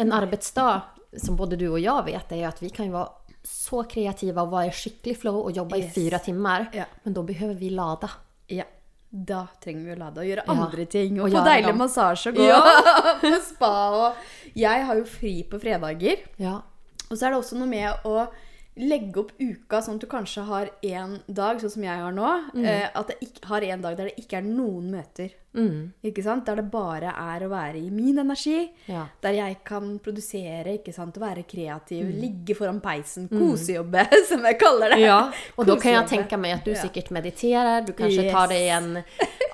[0.00, 3.19] En arbeidsdag, som både du og jeg vet, er at vi kan jo være
[3.50, 5.88] så kreativa og være skikkelig flow og jobbe yes.
[5.88, 6.68] i fire timer.
[6.76, 6.86] Ja.
[7.04, 8.10] Men da behøver vi lade.
[8.50, 8.66] Ja.
[9.10, 10.54] Da trenger vi å lade og gjøre ja.
[10.54, 11.16] andre ting.
[11.18, 12.60] Og, og få deilig massasje og gå ja.
[13.22, 13.72] på spa.
[13.98, 16.22] Og jeg har jo fri på fredager.
[16.40, 16.60] Ja.
[17.08, 18.28] Og så er det også noe med å
[18.78, 22.30] legge opp uka sånn at du kanskje har én dag, sånn som jeg har nå.
[22.54, 22.64] Mm.
[22.64, 25.34] Eh, at jeg ikke, har en dag der det ikke er noen møter.
[25.50, 25.90] Mm.
[26.06, 26.46] Ikke sant?
[26.46, 28.62] Der det bare er å være i min energi.
[28.86, 29.08] Ja.
[29.24, 31.18] Der jeg kan produsere, ikke sant?
[31.20, 32.06] være kreativ.
[32.06, 32.16] Mm.
[32.22, 33.26] Ligge foran peisen.
[33.30, 33.42] Mm.
[33.42, 35.02] Kosejobbe, som jeg kaller det.
[35.04, 35.20] Ja,
[35.58, 37.82] Og da kan jeg tenke meg at du sikkert mediterer.
[37.86, 38.34] Du kanskje yes.
[38.34, 38.90] tar deg en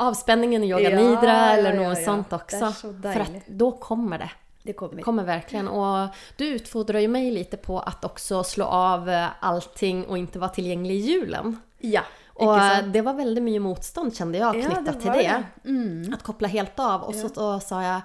[0.06, 2.74] avspenning, i yoga nidra eller noe sånt også.
[3.00, 4.34] For da kommer det.
[4.66, 5.02] Det kommer.
[5.02, 5.68] kommer verkligen.
[5.68, 10.38] Och du utfordrer ju mig lite på att också slå av eh, allting och inte
[10.38, 11.60] vara tillgänglig i julen.
[11.78, 12.02] Ja.
[12.34, 15.44] Och eh, det var väldigt mycket motstånd kände jag knyttat ja, till det.
[15.62, 15.68] det.
[15.68, 16.14] Mm.
[16.14, 17.02] Att koppla helt av.
[17.02, 17.60] Och så ja.
[17.60, 18.00] sa jag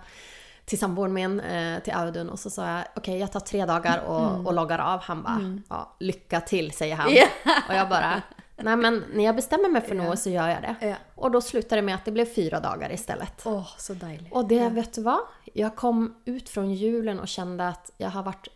[0.65, 3.65] till samboeren min, eh, till Audun, och så sa jag okej okay, jag tar tre
[3.65, 4.47] dagar och, mm.
[4.47, 4.99] och loggar av.
[4.99, 5.63] Han bara, mm.
[5.69, 7.09] ja, lycka till säger han.
[7.11, 7.29] Yeah.
[7.69, 8.21] Och jag bara,
[8.63, 10.87] Nej men när jag bestämmer mig för något så gör jag det.
[10.87, 10.95] Ja.
[11.15, 13.41] Och då slutade det med att det blev fyra dagar istället.
[13.45, 14.33] Åh, oh, så deilig.
[14.33, 14.69] Och det, ja.
[14.69, 15.19] vet du vad?
[15.53, 18.47] Jag kom ut från julen och kände att jag har varit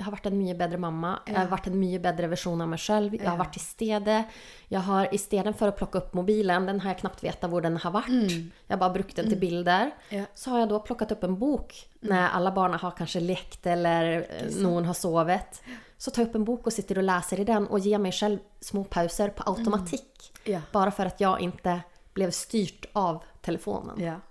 [0.00, 1.10] jeg har vært en mye bedre mamma.
[1.28, 3.12] Jeg har vært en mye bedre versjon av meg selv.
[3.18, 4.38] Jeg har vært i stedet.
[4.72, 7.92] Jeg har Istedenfor å plukke opp mobilen, den har jeg knapt vite hvor den har
[7.92, 8.08] vært.
[8.08, 8.48] Mm.
[8.48, 9.42] Jeg har bare brukt den til mm.
[9.42, 9.92] bilder.
[10.14, 10.24] Ja.
[10.32, 12.08] Så har jeg da plukket opp en bok mm.
[12.08, 14.24] når alle barna har kanskje lekt eller
[14.64, 15.60] noen har sovet.
[16.00, 18.16] Så tar jeg opp en bok og sitter og leser i den og gir meg
[18.16, 20.30] selv små pauser på automatikk.
[20.40, 20.42] Mm.
[20.48, 20.66] Yeah.
[20.72, 21.76] Bare for at jeg ikke
[22.16, 24.00] ble styrt av telefonen.
[24.00, 24.22] Yeah.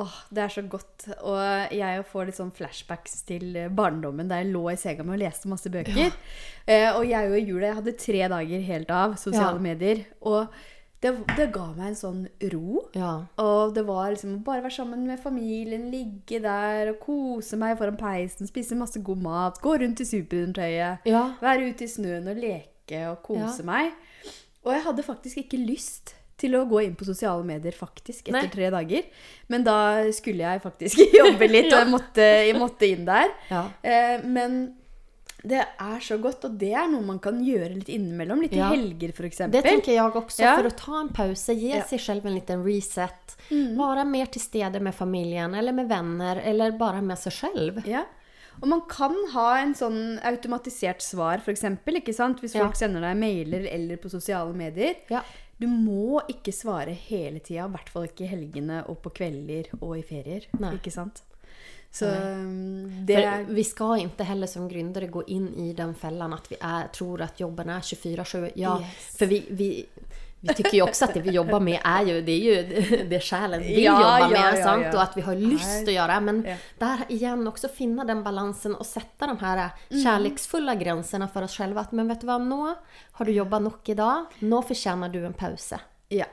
[0.00, 1.06] Åh, det er så godt.
[1.28, 5.22] Og jeg får litt sånn flashbacks til barndommen da jeg lå i senga mi og
[5.22, 5.96] leste masse bøker.
[5.98, 6.10] Ja.
[6.70, 9.64] Eh, og jeg og Jule hadde tre dager helt av sosiale ja.
[9.64, 10.04] medier.
[10.20, 10.52] Og
[11.00, 12.20] det, det, ga meg en sånn
[12.52, 12.82] ro.
[12.96, 13.12] Ja.
[13.40, 17.96] Og det var liksom bare være sammen med familien, ligge der og kose meg foran
[18.00, 21.24] peisen, spise masse god mat, gå rundt i superundertøyet, ja.
[21.40, 23.68] være ute i snøen og leke og kose ja.
[23.70, 23.94] meg.
[24.60, 28.46] Og jeg hadde faktisk ikke lyst til å gå inn på sosiale medier faktisk etter
[28.46, 28.52] Nei.
[28.52, 29.08] tre dager.
[29.52, 29.78] Men da
[30.16, 33.32] skulle jeg faktisk jobbe litt, og jeg måtte, jeg måtte inn der.
[33.50, 34.60] Eh, men
[35.42, 38.42] det er så godt, og det er noe man kan gjøre litt innimellom.
[38.44, 39.42] Litt i helger, f.eks.
[39.52, 40.44] Det tenker jeg også.
[40.44, 40.54] Ja.
[40.58, 41.82] For å ta en pause, gi ja.
[41.88, 43.36] seg selv en liten reset.
[43.48, 43.78] Mm.
[43.78, 47.80] Være mer til stede med familien eller med venner, eller bare med seg selv.
[47.88, 48.04] Ja.
[48.60, 51.64] Og man kan ha en sånn automatisert svar, f.eks.
[52.42, 55.00] Hvis folk sender deg mailer eller på sosiale medier.
[55.60, 59.72] du må ikke svare hele tida, i hvert fall ikke i helgene og på kvelder
[59.80, 60.46] og i ferier.
[60.60, 60.74] Nei.
[60.76, 61.24] Ikke sant?
[61.92, 66.36] Så um, det er Vi skal ikke heller som gründere gå inn i den fellen
[66.36, 68.52] at vi er, tror at jobben er 24-7.
[68.54, 69.16] Ja, yes.
[69.18, 69.70] for vi, vi
[70.42, 72.62] vi tycker ju också att det vi jobbar med är ju, det är ju
[73.04, 74.84] det själen vill ja, jobba med, ja, sant?
[74.84, 76.20] Ja, och att vi har lust att göra.
[76.20, 76.46] Men
[76.78, 80.04] där igen också finna den balansen och sätta de här mm.
[80.04, 81.80] kärleksfulla gränserna för oss själva.
[81.80, 82.74] Att men vet du vad, nå
[83.12, 85.80] har du jobbat nog idag, nå förtjänar du en pause.
[86.08, 86.26] Ja.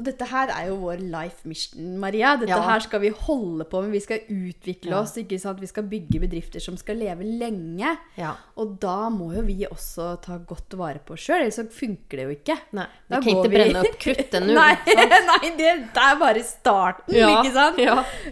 [0.00, 2.30] Og dette her er jo vår life mission, Maria.
[2.40, 2.62] Dette ja.
[2.64, 3.92] her skal vi holde på med.
[3.92, 5.02] Vi skal utvikle ja.
[5.02, 5.12] oss.
[5.20, 5.60] ikke sant?
[5.60, 7.92] Vi skal bygge bedrifter som skal leve lenge.
[8.16, 8.32] Ja.
[8.56, 12.22] Og da må jo vi også ta godt vare på oss sjøl, ellers så funker
[12.22, 12.56] det jo ikke.
[12.78, 13.56] Nei, Vi kan ikke vi...
[13.58, 14.56] brenne opp kruttet nå.
[14.56, 14.96] nei,
[15.30, 17.82] nei det, det, er bare starten, ikke sant?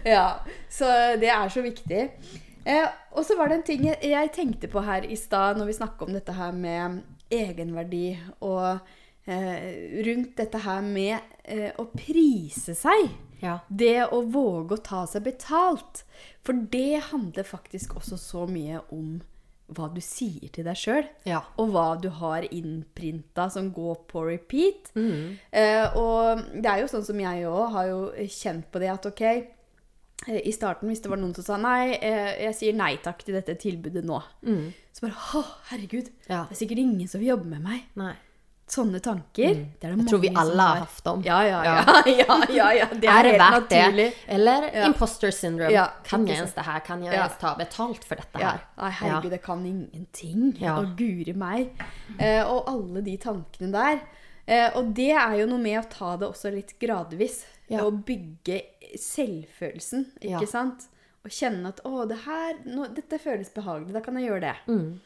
[0.07, 0.25] Ja.
[0.71, 0.89] Så
[1.21, 2.07] det er så viktig.
[2.65, 5.69] Eh, og så var det en ting jeg, jeg tenkte på her i stad, når
[5.69, 7.01] vi snakka om dette her med
[7.31, 8.81] egenverdi og
[10.05, 13.09] rundt dette her med eh, å prise seg.
[13.41, 13.57] Ja.
[13.67, 16.03] Det å våge å ta seg betalt.
[16.45, 19.19] For det handler faktisk også så mye om
[19.71, 21.39] hva du sier til deg sjøl, ja.
[21.61, 24.91] og hva du har innprinta som går på repeat.
[24.97, 25.37] Mm.
[25.47, 29.07] Eh, og det er jo sånn som jeg òg har jo kjent på det at
[29.07, 32.97] ok eh, i starten, hvis det var noen som sa nei, eh, jeg sier nei
[33.03, 34.67] takk til dette tilbudet nå, mm.
[34.91, 36.43] så bare å, herregud, ja.
[36.49, 37.87] det er sikkert ingen som vil jobbe med meg.
[38.01, 38.13] Nei.
[38.71, 39.51] Sånne tanker.
[39.51, 39.63] Mm.
[39.81, 41.23] Det det jeg tror vi alle har hatt dem.
[41.27, 41.95] Ja, ja, ja.
[42.21, 44.05] ja, ja, ja det er, er det helt naturlig.
[44.13, 44.27] Det?
[44.37, 45.83] Eller imposter syndrome.
[46.07, 46.79] kan jeg ens det her?
[46.87, 48.63] Kan jeg ens ta betalt for dette her?
[48.79, 50.45] Nei, herregud, jeg kan ingenting.
[50.71, 51.83] Og guri meg.
[52.15, 53.99] Eh, og alle de tankene der.
[54.47, 57.43] Eh, og det er jo noe med å ta det også litt gradvis.
[57.81, 58.61] Og bygge
[58.99, 60.87] selvfølelsen, ikke sant?
[61.21, 63.93] Og kjenne at 'Å, det her, nå, dette føles behagelig.
[63.93, 64.67] Da kan jeg gjøre det'.
[64.67, 64.99] Mm.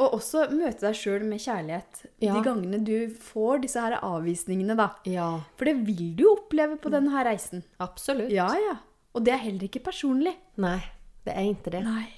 [0.00, 2.32] Og også møte deg sjøl med kjærlighet ja.
[2.32, 4.88] de gangene du får disse her avvisningene, da.
[5.08, 5.28] Ja.
[5.58, 7.64] For det vil du oppleve på denne her reisen.
[7.82, 8.32] Absolutt.
[8.32, 8.78] Ja, ja.
[9.12, 10.32] Og det er heller ikke personlig.
[10.62, 10.78] Nei,
[11.26, 11.84] det er ikke det.
[11.84, 12.08] Nei.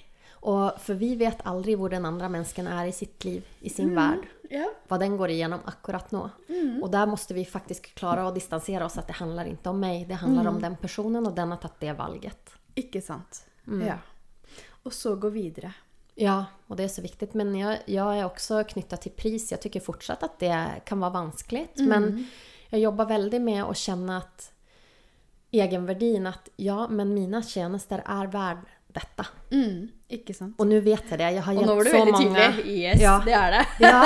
[0.45, 3.91] Og for vi vet aldri hvor den andre mennesken er i sitt liv, i sin
[3.91, 4.27] mm, verd.
[4.53, 4.67] Ja.
[4.91, 6.27] Hva den går igjennom akkurat nå.
[6.51, 6.83] Mm.
[6.85, 10.05] Og der må vi faktisk klare å distansere oss at det handler ikke om meg,
[10.11, 10.51] det handler mm.
[10.53, 12.53] om den personen, og den har tatt det valget.
[12.77, 13.41] Ikke sant.
[13.65, 13.87] Mm.
[13.89, 13.99] Ja.
[14.85, 15.73] Og så gå videre.
[16.21, 16.37] Ja,
[16.69, 17.31] og det er så viktig.
[17.39, 19.51] Men jeg, jeg er også knytta til pris.
[19.53, 20.57] Jeg syns fortsatt at det
[20.89, 21.67] kan være vanskelig.
[21.81, 21.89] Mm.
[21.91, 22.11] Men
[22.71, 24.51] jeg jobber veldig med å kjenne at
[25.55, 29.27] egenverdien at ja, men mine tjenester er verd dette.
[29.51, 30.55] Mm, ikke sant.
[30.63, 31.31] Og nå vet jeg det.
[31.37, 31.71] Jeg har hjulpet så mange.
[31.71, 32.77] Og nå var du veldig tydelig.
[32.79, 33.15] Yes, ja.
[33.27, 33.63] det er det.
[33.89, 34.03] ja,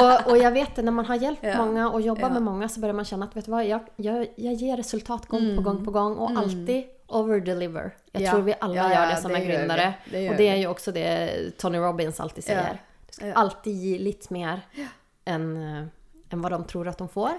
[0.00, 1.58] og, og, jeg vet det, når man har hjulpet ja.
[1.60, 2.32] mange og jobber ja.
[2.34, 5.28] med mange, så begynner man kjenne at vet du hva, jeg, jeg, jeg gir resultat
[5.30, 6.42] gang på gang på gang, og mm.
[6.42, 7.92] alltid overdeliver.
[8.12, 9.88] Jeg tror vi alle gjør det som er gründere.
[10.22, 11.08] Og det er jo også det
[11.60, 12.80] Tony Robins alltid sier.
[13.08, 14.64] Du skal alltid gi litt mer
[15.28, 15.84] enn en
[16.32, 17.36] eh, hva de tror at de får.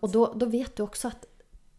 [0.00, 1.28] Og da vet du også at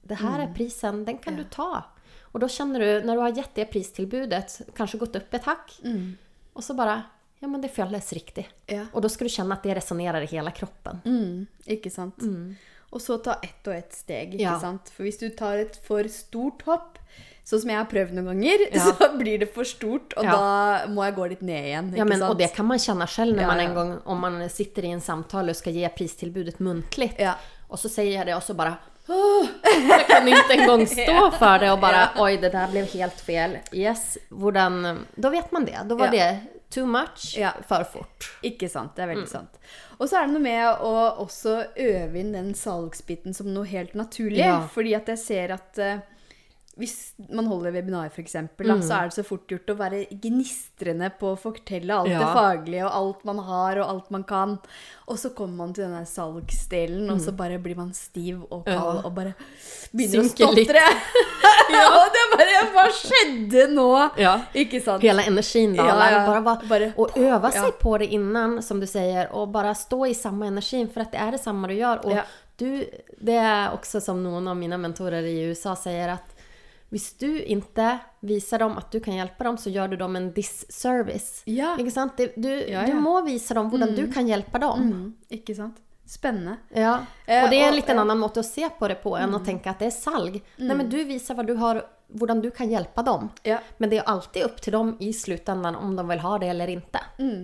[0.05, 0.53] det her er mm.
[0.53, 1.88] prisen, den kan du ta.
[2.36, 5.73] Og da kjenner du, når du har gitt det pristilbudet, kanskje gått opp et hakk,
[5.88, 6.07] mm.
[6.53, 7.03] og så bare
[7.41, 8.45] Ja, men det føles riktig.
[8.71, 8.86] Ja.
[8.95, 11.01] Og da skal du kjenne at det resonnerer i hele kroppen.
[11.03, 11.41] Mm.
[11.76, 12.23] Ikke sant.
[12.23, 12.55] Mm.
[12.95, 14.55] Og så ta ett og ett steg, ikke ja.
[14.61, 14.89] sant.
[14.95, 17.01] For hvis du tar et for stort hopp,
[17.45, 18.87] Sånn som jeg har prøvd noen ganger, ja.
[18.89, 20.33] så blir det for stort, og ja.
[20.33, 21.93] da må jeg gå litt ned igjen.
[21.99, 24.89] ja, men, Og det kan man kjenne selv når man en gang, om man sitter
[24.89, 27.13] i en samtale og skal gi pristilbudet muntlig,
[27.69, 31.61] og så sier jeg det, og så bare Oh, jeg kan ikke engang stå for
[31.61, 33.59] det og bare Oi, det der ble helt feil.
[33.69, 34.15] Yes.
[34.33, 35.77] Hvordan Da vet man det.
[35.85, 36.29] Da var det
[36.73, 37.51] too much, ja.
[37.69, 38.31] for fort.
[38.41, 38.95] Ikke sant.
[38.97, 39.31] Det er veldig mm.
[39.31, 39.59] sant.
[39.99, 41.53] Og så er det noe med å også
[41.85, 44.41] øve inn den salgsbiten som noe helt naturlig.
[44.41, 44.57] Ja.
[44.73, 46.01] Fordi at jeg ser at uh,
[46.76, 48.82] hvis man holder webinar, f.eks., mm.
[48.84, 52.19] så er det så fort gjort å være gnistrende på å fortelle alt ja.
[52.19, 54.57] det faglige og alt man har og alt man kan.
[55.07, 57.13] Og så kommer man til denne salgsdelen, mm.
[57.13, 57.38] og så mm.
[57.39, 59.05] bare blir man stiv og kald ja.
[59.07, 59.32] og bare
[59.95, 60.84] begynner Synker å stotre.
[61.78, 63.89] ja, det er bare Hva skjedde nå?
[64.19, 64.36] Ja.
[64.65, 65.05] Ikke sant?
[65.07, 65.88] Hele energien, da.
[65.88, 65.97] Ja,
[66.28, 70.03] bare, bare, bare, og øve seg på det innan, som du sier, og bare stå
[70.11, 72.03] i samme energien, for det er det samme du gjør.
[72.03, 72.69] Og du,
[73.23, 76.34] det er også som noen av mine mentorer i USA sier, at
[76.95, 77.89] hvis du ikke
[78.23, 81.41] viser dem at du kan hjelpe dem, så gjør du dem en disservice.
[81.51, 81.73] Ja.
[81.75, 82.15] Ikke sant?
[82.15, 82.87] Du, ja, ja.
[82.87, 83.97] du må vise dem hvordan mm.
[83.97, 84.85] du kan hjelpe dem.
[84.93, 85.09] Mm.
[85.35, 85.81] Ikke sant?
[86.07, 86.61] Spennende.
[86.71, 87.01] Ja.
[87.25, 89.35] Eh, og det er litt en annen måte å se på det på enn mm.
[89.39, 90.37] å tenke at det er salg.
[90.55, 90.63] Mm.
[90.69, 91.81] Nei, men du viser hva du har,
[92.15, 93.27] hvordan du kan hjelpe dem.
[93.43, 93.59] Ja.
[93.81, 96.71] Men det er alltid opp til dem i slutten om de vil ha det eller
[96.77, 97.01] ikke.
[97.19, 97.41] Mm.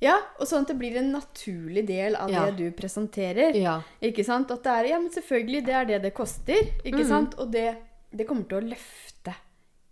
[0.00, 2.46] Ja, og sånn at det blir en naturlig del av ja.
[2.46, 3.56] det du presenterer.
[3.58, 3.80] Ja.
[4.00, 4.48] Ikke sant?
[4.54, 6.70] At det er Ja, men selvfølgelig, det er det det koster.
[6.86, 7.08] Ikke mm.
[7.10, 7.34] sant?
[7.42, 7.66] Og det
[8.10, 9.34] det kommer til å løfte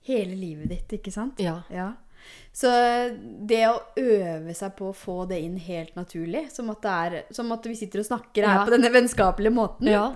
[0.07, 1.41] hele livet ditt, ikke sant?
[1.43, 1.61] Ja.
[1.73, 1.93] ja.
[2.53, 2.71] Så
[3.47, 7.51] det å øve seg på å få det inn helt naturlig, som at, er, som
[7.55, 8.67] at vi sitter og snakker her ja.
[8.67, 10.09] på denne vennskapelige måten ja.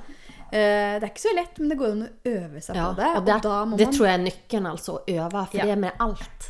[0.51, 3.11] Eh, det er ikke så lett, men det går an å øve seg på det.
[3.21, 3.93] Og, det, og det man...
[3.95, 4.97] tror jeg er nøkkelen, altså.
[4.97, 5.45] Å øve.
[5.53, 6.49] For det er med alt.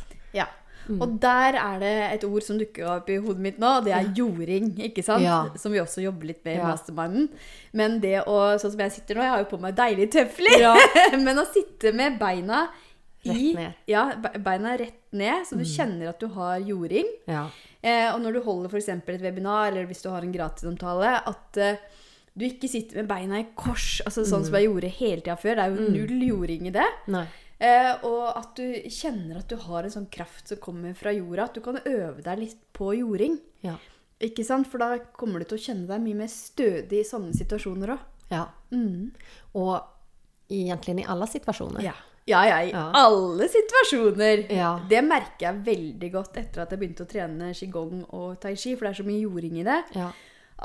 [0.87, 0.99] Mm.
[1.03, 3.95] Og der er det et ord som dukker opp i hodet mitt nå, og det
[3.97, 4.71] er jording.
[4.89, 5.25] ikke sant?
[5.25, 5.43] Ja.
[5.61, 6.69] Som vi også jobber litt med i ja.
[6.71, 7.27] masterminden.
[7.77, 10.57] Men det å, sånn som jeg sitter nå, jeg har jo på meg deilige tøfler,
[10.65, 10.73] ja.
[11.25, 12.65] men å sitte med beina
[13.29, 13.53] i.
[13.85, 14.07] Ja,
[14.41, 15.71] beina rett ned, så du mm.
[15.75, 17.09] kjenner at du har jording.
[17.29, 17.47] Ja.
[17.81, 18.89] Eh, og når du holder f.eks.
[18.95, 21.81] et webinar, eller hvis du har en gratisomtale, at eh,
[22.33, 24.47] du ikke sitter med beina i kors, altså sånn mm.
[24.47, 25.57] som jeg gjorde hele tida før.
[25.57, 25.95] Det er jo mm.
[25.97, 26.89] null jording i det.
[27.61, 31.47] Eh, og at du kjenner at du har en sånn kraft som kommer fra jorda.
[31.49, 33.37] At du kan øve deg litt på jording.
[33.65, 33.75] Ja.
[34.21, 34.69] Ikke sant?
[34.71, 38.07] For da kommer du til å kjenne deg mye mer stødig i sånne situasjoner òg.
[38.31, 38.47] Ja.
[38.73, 39.11] Mm.
[39.59, 39.75] Og
[40.51, 41.85] egentlig i alle situasjoner.
[41.85, 41.97] Ja.
[42.29, 42.83] Ja, ja, i ja.
[42.95, 44.43] alle situasjoner.
[44.53, 44.71] Ja.
[44.89, 48.75] Det merker jeg veldig godt etter at jeg begynte å trene qigong og tai chi,
[48.75, 49.79] for det er så mye jording i det.
[49.97, 50.11] Ja.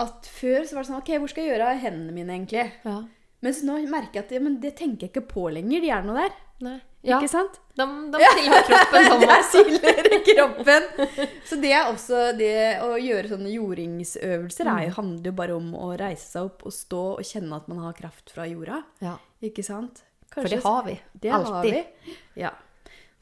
[0.05, 2.67] At før så var det sånn Ok, hvor skal jeg gjøre av hendene mine, egentlig?
[2.85, 2.99] Ja.
[3.45, 5.85] Mens nå merker jeg at ja, men det tenker jeg ikke på lenger.
[5.85, 6.37] De er nå der.
[6.65, 6.79] Nei.
[7.07, 7.21] Ja.
[7.21, 7.61] Ikke sant?
[7.79, 9.05] De, de tilhører kroppen.
[9.07, 10.87] Sånn det tilhører kroppen.
[11.49, 14.81] Så det er også det å gjøre sånne jordingsøvelser mm.
[14.97, 17.97] handler jo bare om å reise seg opp og stå og kjenne at man har
[17.99, 18.81] kraft fra jorda.
[19.05, 19.19] Ja.
[19.45, 20.03] Ikke sant?
[20.33, 20.97] Kanskje, For det har vi.
[21.13, 21.53] Det Alltid.
[21.55, 22.17] Har vi.
[22.43, 22.55] Ja.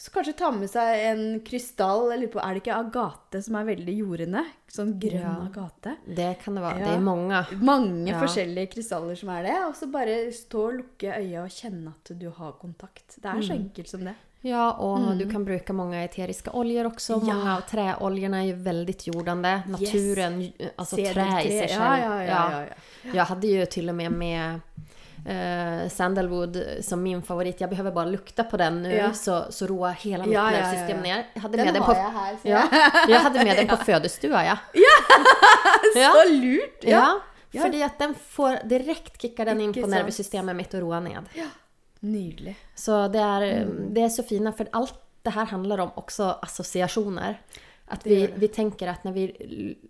[0.04, 2.10] Så kanskje ta med seg en krystall.
[2.12, 4.42] Eller på, er det ikke agate som er veldig jordende?
[4.68, 5.32] Sånn grønn ja.
[5.46, 5.94] agate.
[6.04, 6.82] Det kan det være.
[6.82, 6.90] Ja.
[6.90, 7.40] Det er mange.
[7.64, 8.18] Mange ja.
[8.20, 9.56] forskjellige krystaller som er det.
[9.64, 13.16] Og så bare stå og lukke øya og kjenne at du har kontakt.
[13.16, 13.62] Det er så mm.
[13.62, 14.14] enkelt som det.
[14.44, 15.10] Ja, og mm.
[15.22, 17.22] du kan bruke mange eteriske oljer også.
[17.24, 19.54] Mange av treoljene er jo veldig jordende.
[19.72, 20.74] Naturen, yes.
[20.74, 21.80] altså tre i seg selv.
[21.80, 24.92] Ja, ja, ja, Jeg hadde jo til og med med
[25.24, 27.60] eh, Sandalwood som min favorit.
[27.60, 29.10] Jeg behøver bare lukta på den nå, ja.
[29.16, 31.34] så, så roer hele mitt ja, ja, nervsystem ned.
[31.34, 32.64] Jeg hadde den med den på, jeg her, ja,
[33.08, 34.58] jeg hadde med den på fødestua, ja.
[35.94, 36.10] Ja!
[36.10, 36.88] Så lurt!
[36.88, 37.06] Ja.
[37.54, 41.28] Fordi at den får direkte kicka den inn på nervesystemet mitt og roa ned.
[41.38, 41.46] Ja.
[42.04, 42.56] Nydelig.
[42.76, 43.76] Så det er, mm.
[43.94, 47.38] det er så fine, for alt det her handler om også assosiasjoner.
[47.94, 49.24] At vi, vi, tenker at når vi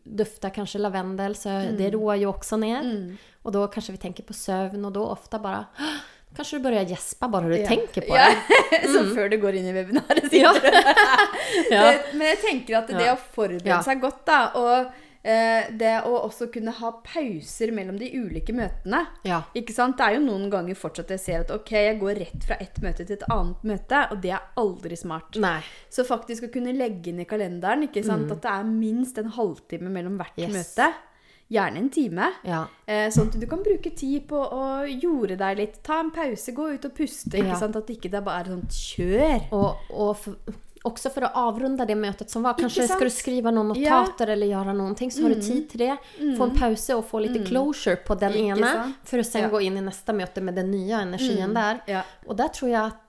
[0.05, 1.77] dufter kanskje lavendel, så mm.
[1.79, 2.91] det roer jo også ned.
[2.91, 3.34] Mm.
[3.45, 5.67] Og da kanskje vi tenker på søvn, og da ofte bare
[6.35, 7.69] Kanskje du å gjespe bare du ja.
[7.69, 8.25] tenker på det.
[8.73, 8.81] ja.
[8.83, 8.89] Mm.
[8.91, 10.43] så før du går inn i webinaret sitt.
[11.71, 11.85] ja.
[12.11, 14.89] Men jeg tenker at det å forberede seg godt, da, og
[15.23, 19.05] eh, det å også kunne ha pauser mellom de ulike møtene
[19.55, 19.95] Ikke sant?
[20.01, 22.83] Det er jo noen ganger fortsatt jeg ser at ok, jeg går rett fra ett
[22.83, 25.39] møte til et annet møte, og det er aldri smart.
[25.39, 25.61] Nei.
[25.87, 28.27] Så faktisk å kunne legge inn i kalenderen ikke sant?
[28.27, 28.35] Mm.
[28.35, 30.57] at det er minst en halvtime mellom hvert yes.
[30.59, 30.91] møte
[31.53, 32.31] Gjerne en time.
[32.49, 32.65] Ja.
[32.89, 35.81] Eh, sånn at du kan bruke tid på å jorde deg litt.
[35.85, 37.35] Ta en pause, gå ut og puste.
[37.37, 37.59] Ikke ja.
[37.61, 37.77] sant?
[37.77, 39.51] At ikke det bare er sånn kjør.
[39.53, 40.57] Og, og for,
[40.89, 42.57] også for å avrunde det møtet som var.
[42.59, 44.37] Kanskje skal du skrive noen notater ja.
[44.37, 45.47] eller gjøre noen ting, så har du mm.
[45.47, 45.95] tid til det.
[46.19, 46.59] Få en mm.
[46.59, 47.47] pause og få litt mm.
[47.49, 49.01] closure på den ikke ene, sant?
[49.09, 51.57] for å sen gå inn i neste møte med den nye energien mm.
[51.57, 52.13] der.
[52.29, 53.01] Og der tror jeg at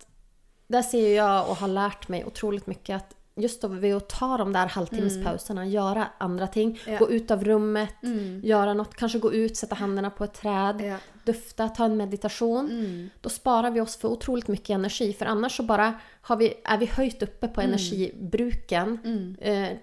[0.65, 4.53] Der ser jeg og har lært meg utrolig mye at just ved å ta de
[4.53, 5.71] där halvtimmespauserna, mm.
[5.73, 6.71] gjøre andre ting.
[6.87, 6.99] Ja.
[6.99, 8.39] Gå ut av rummet, mm.
[8.47, 8.95] gjøre noe.
[8.95, 10.99] Kanskje gå ut, sätta händerna på et träd, ja.
[11.27, 12.69] dufta, ta en meditation.
[12.71, 13.09] Mm.
[13.21, 15.11] Da sparer vi oss for otroligt mye energi.
[15.13, 15.93] For annars så bare
[16.39, 17.69] vi, är vi höjt oppe på mm.
[17.69, 19.35] energibruken mm.
[19.41, 19.77] eh,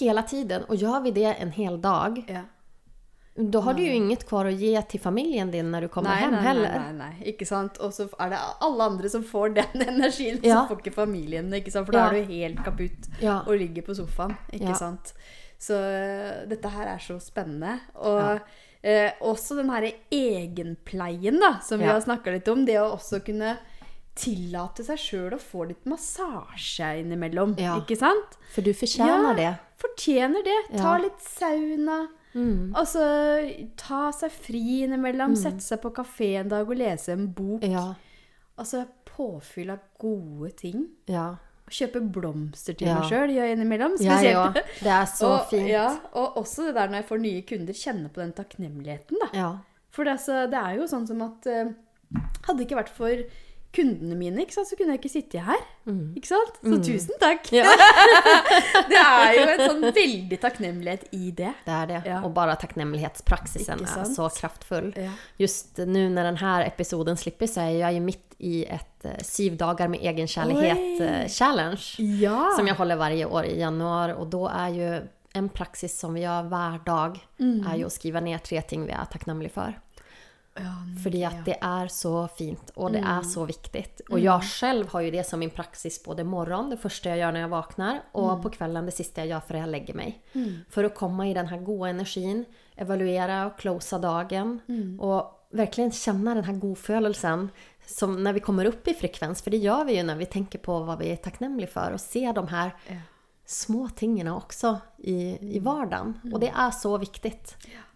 [0.00, 0.66] hele tiden.
[0.68, 2.42] Og gjør vi det en hel dag, ja.
[3.36, 6.20] Da har du jo inget kvar å gi til familien din når du kommer nei,
[6.22, 6.76] hjem nei, heller.
[6.80, 7.76] Nei, nei, nei, ikke sant.
[7.84, 10.62] Og så er det alle andre som får den energien, ja.
[10.62, 11.82] så får ikke familien sant?
[11.84, 13.42] For da er du helt kaputt ja.
[13.42, 14.78] og ligger på sofaen, ikke ja.
[14.80, 15.12] sant.
[15.60, 17.76] Så uh, dette her er så spennende.
[18.00, 22.64] Og uh, også den herre egenpleien, da, som vi har snakka litt om.
[22.64, 23.58] Det å også kunne
[24.16, 28.38] tillate seg sjøl å få litt massasje innimellom, ikke sant?
[28.54, 29.50] For du fortjener det.
[29.76, 30.60] Fortjener det.
[30.80, 32.06] Ta litt sauna.
[32.36, 32.74] Mm.
[32.76, 33.02] Altså
[33.80, 35.34] ta seg fri innimellom.
[35.34, 35.40] Mm.
[35.40, 37.64] Sette seg på kafé en dag og lese en bok.
[37.64, 37.88] Ja.
[38.60, 40.86] Altså påfyll av gode ting.
[41.10, 41.34] Ja.
[41.66, 43.00] Kjøpe blomster til ja.
[43.00, 43.96] meg sjøl innimellom.
[43.98, 44.28] Spesielt.
[44.28, 44.66] Ja, ja.
[44.84, 45.70] Det er så og, fint.
[45.72, 49.18] Ja, og også det der når jeg får nye kunder, kjenne på den takknemligheten.
[49.24, 49.32] da.
[49.34, 49.50] Ja.
[49.96, 51.74] For det, altså, det, er jo sånn som at uh,
[52.46, 53.22] Hadde det ikke vært for
[53.76, 55.62] kundene mine, ikke sant, så kunne jeg ikke sitte her.
[55.86, 56.14] Mm.
[56.18, 56.58] Ikke sant?
[56.62, 56.82] Så mm.
[56.86, 57.50] tusen takk!
[57.54, 57.68] Ja.
[58.90, 61.52] det er jo en sånn veldig takknemlighet i det.
[61.66, 62.00] Det er det.
[62.08, 62.20] Ja.
[62.26, 64.92] Og bare takknemlighetspraksisen er så kraftfull.
[64.96, 65.12] Ja.
[65.42, 69.56] Just nå når denne episoden slipper, så er jeg jo midt i et uh, syv
[69.60, 71.84] dager med egenkjærlighet-challenge.
[72.00, 72.38] Uh, ja.
[72.56, 74.16] Som jeg holder hver år i januar.
[74.20, 74.92] Og da er jo
[75.36, 77.58] en praksis som vi gjør hver dag, mm.
[77.68, 79.76] er jo å skrive ned tre ting vi er takknemlige for.
[81.02, 83.08] Fordi at det er så fint, og det mm.
[83.12, 83.82] er så viktig.
[84.08, 87.36] Og jeg selv har jo det som min praksis både morgen, det første jeg gjør
[87.36, 88.42] når jeg våkner, og mm.
[88.44, 90.20] på kvelden det siste jeg gjør før jeg legger meg.
[90.34, 90.52] Mm.
[90.72, 92.44] For å komme i den her gode energien,
[92.80, 94.96] evaluere og close dagen, mm.
[95.04, 97.50] og virkelig kjenne den her godfølelsen
[97.86, 100.62] som når vi kommer opp i frekvens, for det gjør vi jo når vi tenker
[100.62, 102.98] på hva vi er takknemlige for, og ser de ja.
[103.46, 104.72] Små tingene også
[105.06, 106.16] i, i hverdagen.
[106.32, 107.32] Og det er så viktig.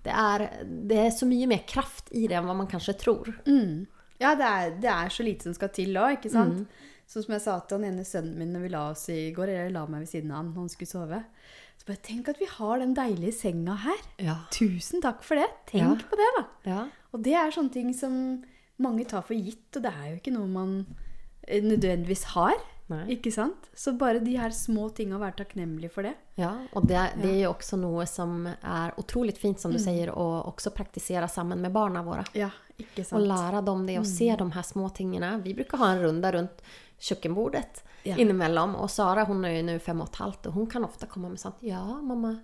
[0.04, 3.32] Det er, det er, så mye mer kraft i det enn hva man kanskje tror.
[3.48, 3.88] Mm.
[4.20, 6.62] Ja, det er, det er, så lite som skal til òg, ikke sant?
[6.62, 6.86] Mm.
[7.10, 9.50] Sånn som jeg sa til han ene sønnen min når vi la oss i går,
[9.50, 11.20] eller jeg la meg ved siden av han når han skulle sove.
[11.80, 14.00] Så bare tenk at vi har den deilige senga her.
[14.22, 14.36] Ja.
[14.54, 15.48] Tusen takk for det.
[15.72, 16.08] Tenk ja.
[16.10, 16.44] på det, da.
[16.68, 16.80] Ja.
[17.10, 18.14] Og det er sånne ting som
[18.80, 20.76] mange tar for gitt, og det er jo ikke noe man
[21.48, 22.60] eh, nødvendigvis har.
[22.90, 23.04] Nei.
[23.14, 23.68] Ikke sant?
[23.74, 26.16] Så bare de her små tinga, være takknemlig for det.
[26.40, 29.84] Ja, og det, det, er jo også noe som er utrolig fint, som du mm.
[29.84, 32.24] sier, å også praktisere sammen med barna våre.
[32.34, 33.20] Ja, ikke sant.
[33.20, 34.10] Og lære dem det, å mm.
[34.10, 35.36] se de her små tingene.
[35.44, 36.64] Vi bruker ha en runde rundt
[37.00, 38.16] kjøkkenbordet ja.
[38.16, 38.74] innimellom.
[38.82, 41.30] Og Sara hun er jo nå fem og et halvt, og hun kan ofte komme
[41.32, 42.40] med sånn Ja, mamma,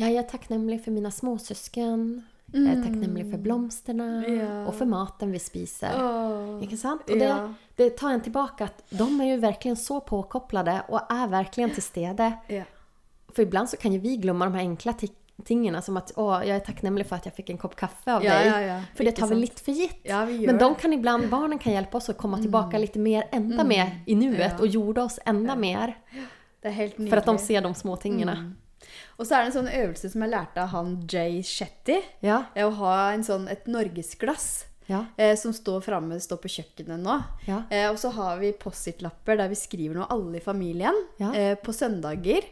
[0.00, 2.08] jeg er takknemlig for mine småsøsken.
[2.54, 4.50] Jeg er takknemlig for blomstene ja.
[4.68, 5.96] og for maten vi spiser.
[5.98, 6.56] Oh.
[6.62, 7.02] Ikke sant?
[7.10, 7.30] Og det,
[7.76, 11.84] det, tar en tilbake at de er jo virkelig så påkoblede og er virkelig til
[11.84, 12.30] stede.
[12.52, 12.64] Ja.
[13.34, 14.94] For iblant så kan jo vi glemme de her enkle
[15.44, 18.24] tingene, som at 'Å, jeg er takknemlig for at jeg fikk en kopp kaffe av
[18.24, 18.86] ja, deg'.
[18.96, 20.06] For det tar vi litt for gitt.
[20.06, 23.68] Men de kan iblant, barnen kan hjelpe oss å komme tilbake litt mer, enda mm.
[23.68, 25.98] mer i nuet, og gjorde oss enda mer.
[26.62, 28.38] For at de ser de små tingene.
[28.38, 28.54] Mm.
[29.16, 32.00] Og så er det en sånn øvelse som jeg lærte av han Jay Shetty.
[32.24, 32.42] Ja.
[32.52, 34.66] Å ha sånn, et norgesglass.
[34.86, 35.04] Ja.
[35.16, 37.18] Eh, som står framme, står på kjøkkenet nå.
[37.48, 37.62] Ja.
[37.70, 41.06] Eh, og så har vi Post-It-lapper der vi skriver noe, alle i familien.
[41.20, 41.32] Ja.
[41.34, 42.46] Eh, på søndager.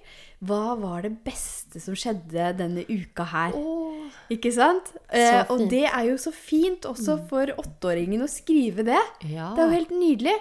[0.44, 3.54] Hva var det beste som skjedde denne uka her?
[3.56, 4.90] Oh, ikke sant?
[5.08, 7.22] Eh, og det er jo så fint også mm.
[7.30, 9.00] for åtteåringen å skrive det.
[9.22, 10.34] Det er jo helt nydelig.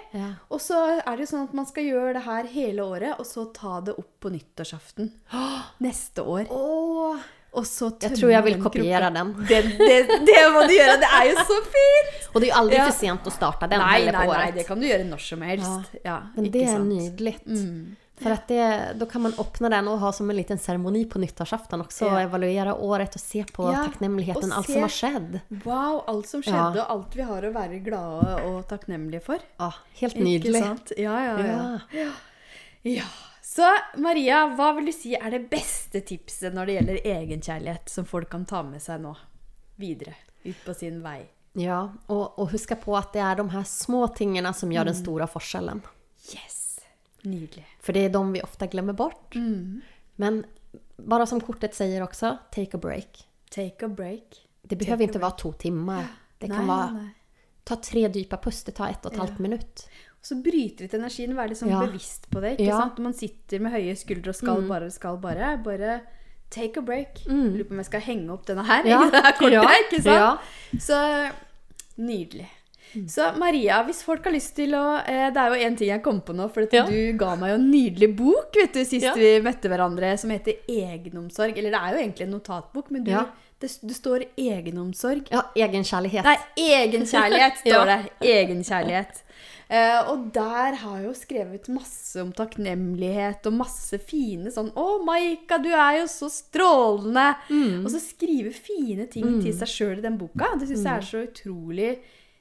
[0.50, 3.24] Og så er det jo sånn at man skal gjøre det her hele året, og
[3.28, 5.64] så ta det opp på nyttårsaften oh.
[5.84, 6.52] neste år.
[6.52, 7.24] Oh.
[7.54, 9.32] Og så jeg tror jeg vil kopiere den.
[9.48, 10.96] Det, det, det, må du gjøre!
[11.02, 12.16] Det er jo så fint!
[12.32, 12.86] Og det er jo aldri ja.
[12.88, 15.92] for sent å starte den nei, nei, nei, det kan du gjøre når som helst.
[16.02, 16.16] Ja.
[16.34, 17.36] Men det er nydelig.
[17.46, 17.94] Mm.
[18.14, 22.06] For då kan man åpne den og ha som en liten seremoni på nyttårsaften også.
[22.06, 22.20] Ja.
[22.28, 25.36] Evaluere året og se på ja, takknemligheten, alt som har skjedd.
[25.64, 26.86] Wow, alt som skjedde, ja.
[26.86, 29.42] og alt vi har å være glade og takknemlige for.
[29.58, 30.62] Ja, helt nydelig.
[30.62, 30.94] Ikke sant?
[30.98, 31.36] Ja, ja,
[31.98, 32.10] ja.
[32.94, 33.08] ja.
[33.54, 33.66] Så
[34.02, 38.26] Maria, hva vil du si er det beste tipset når det gjelder egenkjærlighet, som folk
[38.32, 39.12] kan ta med seg nå
[39.78, 41.20] videre ut på sin vei?
[41.62, 44.96] Ja, og, og husk på at det er de her små tingene som gjør den
[44.96, 45.02] mm.
[45.04, 45.84] store forskjellen.
[46.32, 46.80] Yes.
[47.22, 47.62] Nydelig.
[47.78, 49.38] For det er de vi ofte glemmer bort.
[49.38, 49.84] Mm.
[50.18, 50.42] Men
[50.98, 53.22] bare som kortet sier også, take a break.
[53.54, 54.40] Take a break.
[54.66, 56.10] Det behøver ikke være to timer.
[56.42, 57.06] Det kan være
[57.64, 59.86] Ta tre dype pust, det tar ett og et halvt minutt.
[60.24, 61.82] Så bryter litt energien, være litt sånn ja.
[61.84, 62.56] bevisst på det.
[62.56, 62.80] ikke ja.
[62.80, 62.98] sant?
[62.98, 64.68] Når man sitter med høye skuldre og skal mm.
[64.72, 65.54] bare, skal bare.
[65.64, 65.98] Bare
[66.54, 67.24] take a break.
[67.28, 67.50] Mm.
[67.52, 68.88] Lurer på om jeg skal henge opp denne her.
[68.88, 69.02] Ja.
[69.12, 70.52] det her kortet, ikke sant?
[70.80, 71.00] Så
[72.00, 72.48] nydelig.
[72.94, 73.08] Mm.
[73.10, 76.02] Så Maria, hvis folk har lyst til å eh, Det er jo én ting jeg
[76.04, 76.46] kom på nå.
[76.54, 76.84] For ja.
[76.86, 79.14] du ga meg jo en nydelig bok vet du, sist ja.
[79.18, 81.58] vi møtte hverandre, som heter Egenomsorg.
[81.58, 83.24] Eller det er jo egentlig en notatbok, men du, ja.
[83.58, 85.26] det, det, står egenomsorg.
[85.34, 86.28] Ja, egenkjærlighet.
[86.28, 88.00] Nei, egenkjærlighet står det.
[88.36, 89.23] Egenkjærlighet.
[89.74, 95.00] Uh, og der har jeg jo skrevet masse om takknemlighet og masse fine sånn 'Å,
[95.02, 97.80] Maika, du er jo så strålende!' Mm.
[97.82, 99.40] Og så skrive fine ting mm.
[99.42, 100.52] til seg sjøl i den boka.
[100.60, 101.08] Det syns jeg er mm.
[101.10, 101.90] så utrolig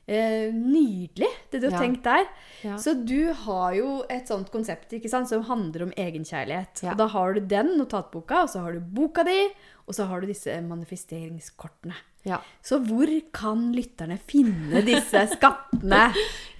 [0.05, 1.81] Eh, nydelig, det du har ja.
[1.85, 2.25] tenkt der.
[2.61, 2.77] Ja.
[2.77, 6.83] Så du har jo et sånt konsept ikke sant, som handler om egenkjærlighet.
[6.83, 6.91] Ja.
[6.91, 9.37] Og da har du den notatboka, og så har du boka di,
[9.87, 11.95] og så har du disse manifesteringskortene.
[12.23, 12.39] Ja.
[12.63, 16.05] Så hvor kan lytterne finne disse skattene?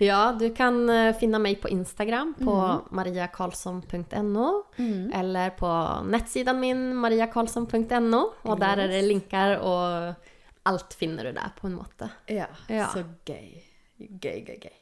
[0.03, 2.89] ja, du kan uh, finne meg på Instagram på mm.
[2.95, 4.49] mariakarlsson.no.
[4.79, 5.11] Mm.
[5.19, 5.71] Eller på
[6.07, 8.23] nettsiden min mariakarlsson.no.
[8.43, 10.31] Og der er det linker og
[10.69, 12.09] alt finner du der, på en måte.
[12.31, 12.87] Ja, ja.
[12.93, 13.59] så gøy.
[13.97, 14.79] Gøy, gøy, gøy.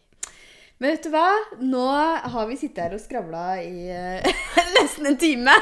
[0.82, 1.28] Men vet du hva?
[1.62, 1.88] Nå
[2.34, 4.46] har vi sittet her og skravla i uh,
[4.80, 5.54] nesten en time.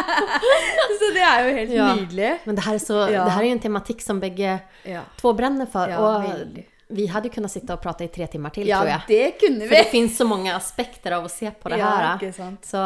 [1.00, 1.88] så det er jo helt ja.
[1.98, 2.28] nydelig.
[2.46, 3.24] Men det her, er så, ja.
[3.26, 4.52] det her er jo en tematikk som begge
[4.86, 5.02] ja.
[5.18, 5.90] to brenner for.
[5.90, 6.64] og veldig.
[6.94, 9.08] vi hadde kunnet sitte og prate i tre timer til, ja, tror jeg.
[9.10, 9.72] Det kunne vi.
[9.72, 12.06] For det fins så mange aspekter av å se på det her.
[12.14, 12.70] Ikke sant?
[12.70, 12.84] Så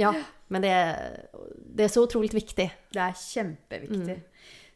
[0.00, 0.14] ja.
[0.54, 0.74] Men det,
[1.56, 2.70] det, er så utrolig viktig.
[2.96, 4.16] Det er kjempeviktig.
[4.22, 4.33] Mm.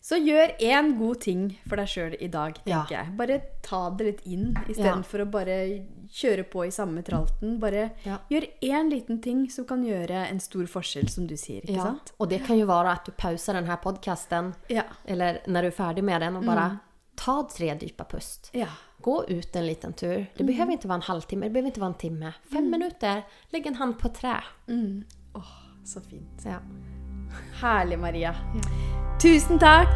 [0.09, 3.03] Så gjør én god ting for deg sjøl i dag, tenker ja.
[3.03, 3.15] jeg.
[3.19, 5.27] Bare ta det litt inn istedenfor ja.
[5.27, 5.57] å bare
[6.21, 7.59] kjøre på i samme tralten.
[7.61, 8.17] Bare ja.
[8.33, 11.61] gjør én liten ting som kan gjøre en stor forskjell, som du sier.
[11.61, 11.91] ikke ja.
[11.91, 12.15] sant?
[12.17, 14.55] Og det kan jo være at du pauser denne podkasten,
[15.05, 16.85] eller når du er ferdig med den, og bare mm.
[17.19, 18.53] Ta tre dype pust.
[19.03, 20.21] Gå ut en liten tur.
[20.37, 20.51] Det mm.
[20.53, 22.31] behøver ikke være en halvtime, det behøver ikke være en timme.
[22.53, 22.77] Fem mm.
[22.77, 23.25] minutter.
[23.51, 24.37] Legg en hand på trä.
[24.71, 25.03] Mm.
[25.35, 26.47] Oh, så fint.
[26.47, 26.63] Ja.
[27.61, 28.33] Herlig, Maria.
[28.55, 28.61] Ja.
[29.19, 29.89] Tusen takk!